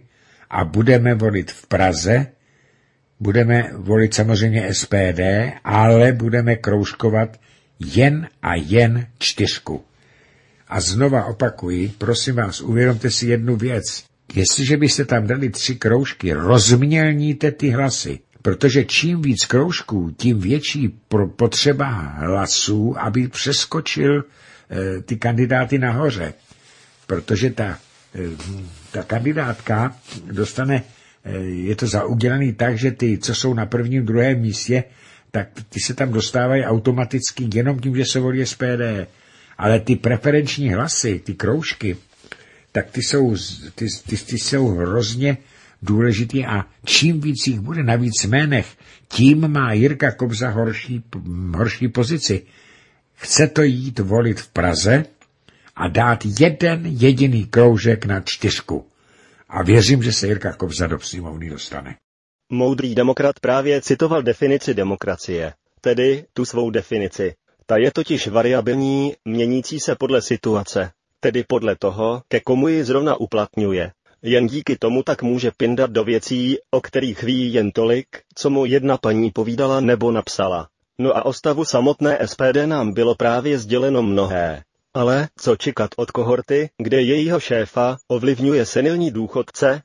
a 0.50 0.64
budeme 0.64 1.14
volit 1.14 1.50
v 1.50 1.66
Praze, 1.66 2.26
budeme 3.20 3.70
volit 3.76 4.14
samozřejmě 4.14 4.74
SPD, 4.74 5.20
ale 5.64 6.12
budeme 6.12 6.56
kroužkovat 6.56 7.40
jen 7.80 8.28
a 8.42 8.54
jen 8.54 9.06
čtyřku. 9.18 9.84
A 10.72 10.80
znova 10.80 11.24
opakuji, 11.24 11.92
prosím 11.98 12.34
vás, 12.34 12.60
uvědomte 12.60 13.10
si 13.10 13.26
jednu 13.26 13.56
věc. 13.56 14.04
Jestliže 14.34 14.76
byste 14.76 15.04
tam 15.04 15.26
dali 15.26 15.50
tři 15.50 15.76
kroužky, 15.76 16.32
rozmělníte 16.32 17.50
ty 17.50 17.70
hlasy. 17.70 18.18
Protože 18.42 18.84
čím 18.84 19.22
víc 19.22 19.44
kroužků, 19.44 20.10
tím 20.16 20.40
větší 20.40 20.88
potřeba 21.36 21.88
hlasů, 22.16 22.94
aby 22.98 23.28
přeskočil 23.28 24.18
e, 24.18 25.02
ty 25.02 25.16
kandidáty 25.16 25.78
nahoře. 25.78 26.34
Protože 27.06 27.50
ta, 27.50 27.78
e, 28.14 28.18
ta 28.92 29.02
kandidátka 29.02 29.96
dostane, 30.32 30.82
e, 31.24 31.38
je 31.44 31.76
to 31.76 31.86
zaudělaný 31.86 32.52
tak, 32.52 32.78
že 32.78 32.90
ty, 32.90 33.18
co 33.18 33.34
jsou 33.34 33.54
na 33.54 33.66
prvním, 33.66 34.06
druhém 34.06 34.40
místě, 34.40 34.84
tak 35.30 35.48
ty 35.68 35.80
se 35.80 35.94
tam 35.94 36.12
dostávají 36.12 36.64
automaticky 36.64 37.48
jenom 37.54 37.78
tím, 37.78 37.96
že 37.96 38.04
se 38.04 38.20
volí 38.20 38.46
SPD. 38.46 39.06
Ale 39.58 39.80
ty 39.80 39.96
preferenční 39.96 40.68
hlasy, 40.74 41.18
ty 41.24 41.34
kroužky, 41.34 41.96
tak 42.72 42.90
ty 42.90 43.02
jsou, 43.02 43.36
ty, 43.74 43.86
ty, 44.06 44.16
ty 44.16 44.38
jsou 44.38 44.68
hrozně 44.68 45.36
důležitý 45.82 46.46
a 46.46 46.64
čím 46.84 47.20
víc 47.20 47.46
jich 47.46 47.60
bude 47.60 47.82
na 47.82 47.96
víc 47.96 48.24
jménech, 48.24 48.76
tím 49.08 49.48
má 49.48 49.72
Jirka 49.72 50.12
Kobza 50.12 50.50
horší, 50.50 51.04
horší 51.54 51.88
pozici. 51.88 52.42
Chce 53.14 53.48
to 53.48 53.62
jít 53.62 53.98
volit 53.98 54.40
v 54.40 54.48
Praze 54.48 55.04
a 55.76 55.88
dát 55.88 56.18
jeden 56.40 56.86
jediný 56.86 57.46
kroužek 57.46 58.04
na 58.04 58.20
čtyřku. 58.20 58.86
A 59.48 59.62
věřím, 59.62 60.02
že 60.02 60.12
se 60.12 60.26
Jirka 60.26 60.52
Kobza 60.52 60.86
do 60.86 61.00
sněmovny 61.00 61.50
dostane. 61.50 61.96
Moudrý 62.52 62.94
demokrat 62.94 63.40
právě 63.40 63.80
citoval 63.82 64.22
definici 64.22 64.74
demokracie, 64.74 65.52
tedy 65.80 66.24
tu 66.32 66.44
svou 66.44 66.70
definici. 66.70 67.34
Ta 67.66 67.76
je 67.76 67.90
totiž 67.92 68.28
variabilní, 68.28 69.14
měnící 69.24 69.80
se 69.80 69.96
podle 69.96 70.22
situace, 70.22 70.90
tedy 71.20 71.44
podle 71.44 71.76
toho, 71.76 72.22
ke 72.28 72.40
komu 72.40 72.68
ji 72.68 72.84
zrovna 72.84 73.16
uplatňuje. 73.20 73.92
Jen 74.22 74.46
díky 74.46 74.76
tomu 74.76 75.02
tak 75.02 75.22
může 75.22 75.50
pindat 75.56 75.90
do 75.90 76.04
věcí, 76.04 76.58
o 76.70 76.80
kterých 76.80 77.22
ví 77.22 77.52
jen 77.52 77.70
tolik, 77.70 78.06
co 78.34 78.50
mu 78.50 78.64
jedna 78.66 78.96
paní 78.96 79.30
povídala 79.30 79.80
nebo 79.80 80.10
napsala. 80.10 80.68
No 80.98 81.16
a 81.16 81.24
o 81.24 81.32
stavu 81.32 81.64
samotné 81.64 82.18
SPD 82.26 82.66
nám 82.66 82.92
bylo 82.92 83.14
právě 83.14 83.58
sděleno 83.58 84.02
mnohé. 84.02 84.62
Ale 84.94 85.28
co 85.36 85.56
čekat 85.56 85.90
od 85.96 86.10
kohorty, 86.10 86.70
kde 86.78 87.02
jejího 87.02 87.40
šéfa 87.40 87.96
ovlivňuje 88.08 88.66
senilní 88.66 89.10
důchodce? 89.10 89.82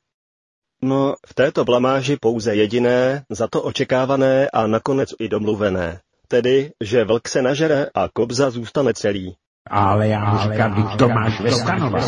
No, 0.81 1.15
v 1.27 1.33
této 1.33 1.65
blamáži 1.65 2.17
pouze 2.21 2.55
jediné, 2.55 3.25
za 3.29 3.47
to 3.47 3.61
očekávané 3.61 4.49
a 4.49 4.67
nakonec 4.67 5.09
i 5.19 5.29
domluvené. 5.29 5.99
Tedy, 6.27 6.71
že 6.83 7.03
vlk 7.03 7.27
se 7.27 7.41
nažere 7.41 7.85
a 7.95 8.07
kobza 8.13 8.49
zůstane 8.49 8.93
celý. 8.93 9.35
Ale 9.69 10.07
já 10.07 10.33
mu 10.33 10.37
říkám, 10.37 10.73
když 10.73 10.95
to 10.95 11.09
máš 11.09 11.41
ve 11.41 11.51
stanova, 11.51 11.99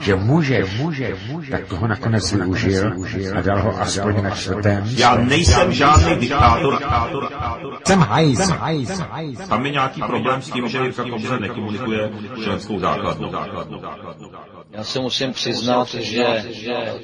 že 0.00 0.14
může, 0.14 0.64
může, 0.78 1.14
tak 1.50 1.66
toho 1.66 1.86
nakonec 1.86 2.32
využil 2.32 2.92
a 3.38 3.40
dal 3.40 3.62
ho 3.62 3.80
aspoň 3.80 4.22
na 4.22 4.30
čtvrtém 4.30 4.84
Já 4.86 5.16
nejsem 5.16 5.72
žádný 5.72 6.16
diktátor. 6.16 6.78
Jsem 7.86 8.00
hajz. 8.00 8.52
Tam 9.48 9.66
je 9.66 9.72
nějaký 9.72 10.02
problém 10.02 10.42
s 10.42 10.50
tím, 10.50 10.68
že 10.68 10.78
Jirka 10.78 11.04
Kobza 11.10 11.38
nekomunikuje 11.38 12.10
členskou 12.44 12.78
základnu. 12.78 13.30
Já 14.70 14.84
se 14.84 15.00
musím 15.00 15.32
přiznat, 15.32 15.94
že 15.94 16.44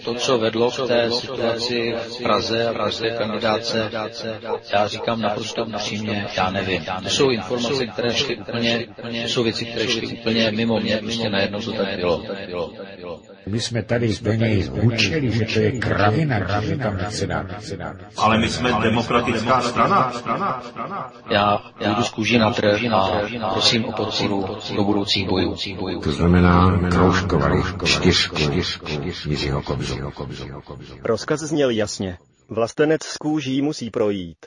to, 0.05 0.15
co 0.15 0.39
vedlo 0.39 0.71
k 0.71 0.87
té 0.89 1.11
situaci 1.11 1.95
v 2.09 2.23
Praze 2.23 2.69
a 2.69 2.73
pražské 2.73 3.11
kandidáce, 3.11 3.91
já 4.73 4.87
říkám 4.89 5.21
naprosto 5.21 5.65
upřímně, 5.65 6.27
já 6.37 6.51
nevím. 6.51 6.85
To 7.03 7.09
jsou 7.11 7.31
informace, 7.31 7.87
které 7.87 8.15
šly 8.15 8.37
úplně, 8.37 8.87
to 9.23 9.29
jsou 9.29 9.43
věci, 9.43 9.65
které 9.65 9.89
šly 9.89 10.07
úplně 10.07 10.51
mimo 10.51 10.81
mě, 10.81 10.97
prostě 10.97 11.29
najednou 11.31 11.61
to 11.63 11.73
tak 11.73 11.97
bylo. 11.97 12.23
My 13.47 13.61
jsme 13.61 13.83
tady 13.83 14.15
do 14.23 14.33
něj 14.33 14.63
hučeli, 14.63 15.31
že 15.31 15.45
to 15.45 15.61
je 15.61 15.73
kravina, 15.73 16.61
že 16.61 16.77
tam 16.77 16.97
nechce 16.97 17.27
dát. 17.27 17.47
Ale 18.17 18.39
my 18.39 18.49
jsme 18.49 18.73
demokratická 18.83 19.61
strana. 19.61 20.13
Já 21.31 21.59
půjdu 21.79 22.03
z 22.03 22.11
kůži 22.11 22.39
na 22.39 22.53
trh 22.53 22.85
a 22.93 23.21
prosím 23.53 23.85
o 23.85 23.93
podporu 23.93 24.47
do 24.77 24.85
budoucích 24.85 25.29
bojů. 25.29 26.01
To 26.01 26.13
znamená 26.13 26.81
kroužkovali 26.91 27.63
čtyřku 27.85 28.37
Jiřího 29.27 29.63
Kobzu. 29.63 29.97
Rozkaz 31.05 31.41
zněl 31.41 31.71
jasně. 31.71 32.19
Vlastenec 32.49 33.03
z 33.03 33.17
kůží 33.17 33.63
musí 33.63 33.91
projít. 33.91 34.47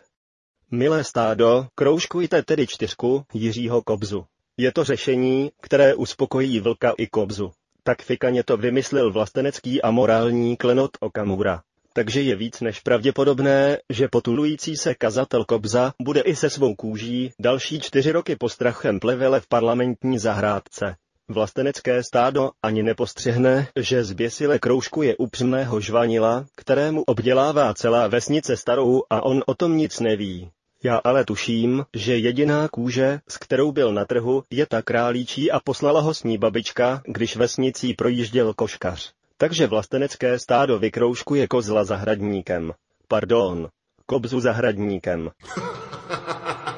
Milé 0.71 1.03
stádo, 1.03 1.67
kroužkujte 1.75 2.43
tedy 2.43 2.67
čtyřku 2.67 3.23
Jiřího 3.33 3.81
Kobzu. 3.81 4.25
Je 4.57 4.71
to 4.71 4.83
řešení, 4.83 5.51
které 5.61 5.95
uspokojí 5.95 6.59
vlka 6.59 6.93
i 6.97 7.07
Kobzu. 7.07 7.51
Tak 7.87 8.01
fikaně 8.01 8.43
to 8.43 8.57
vymyslel 8.57 9.11
vlastenecký 9.11 9.81
a 9.81 9.91
morální 9.91 10.57
klenot 10.57 10.91
Okamura. 10.99 11.61
Takže 11.93 12.21
je 12.21 12.35
víc 12.35 12.61
než 12.61 12.79
pravděpodobné, 12.79 13.77
že 13.89 14.07
potulující 14.07 14.77
se 14.77 14.95
kazatel 14.95 15.45
Kobza 15.45 15.93
bude 16.01 16.21
i 16.21 16.35
se 16.35 16.49
svou 16.49 16.75
kůží 16.75 17.31
další 17.39 17.79
čtyři 17.79 18.11
roky 18.11 18.35
postrachem 18.35 18.99
plevele 18.99 19.39
v 19.39 19.47
parlamentní 19.47 20.19
zahrádce. 20.19 20.95
Vlastenecké 21.27 22.03
stádo 22.03 22.51
ani 22.63 22.83
nepostřehne, 22.83 23.67
že 23.79 24.03
zběsile 24.03 24.59
kroužkuje 24.59 25.15
upřímného 25.17 25.79
žvanila, 25.79 26.45
kterému 26.55 27.03
obdělává 27.03 27.73
celá 27.73 28.07
vesnice 28.07 28.57
starou 28.57 29.03
a 29.09 29.23
on 29.23 29.43
o 29.45 29.53
tom 29.53 29.77
nic 29.77 29.99
neví. 29.99 30.51
Já 30.83 31.01
ale 31.03 31.25
tuším, 31.25 31.85
že 31.93 32.17
jediná 32.17 32.67
kůže, 32.67 33.19
s 33.29 33.37
kterou 33.37 33.71
byl 33.71 33.93
na 33.93 34.05
trhu, 34.05 34.43
je 34.49 34.65
ta 34.65 34.81
králíčí 34.81 35.51
a 35.51 35.59
poslala 35.59 36.01
ho 36.01 36.13
s 36.13 36.23
ní 36.23 36.37
babička, 36.37 37.01
když 37.05 37.35
vesnicí 37.35 37.93
projížděl 37.93 38.53
koškař. 38.53 39.13
Takže 39.37 39.67
vlastenecké 39.67 40.39
stádo 40.39 40.79
vykroužkuje 40.79 41.47
kozla 41.47 41.83
zahradníkem. 41.83 42.73
Pardon, 43.07 43.69
kobzu 44.05 44.39
zahradníkem. 44.39 45.31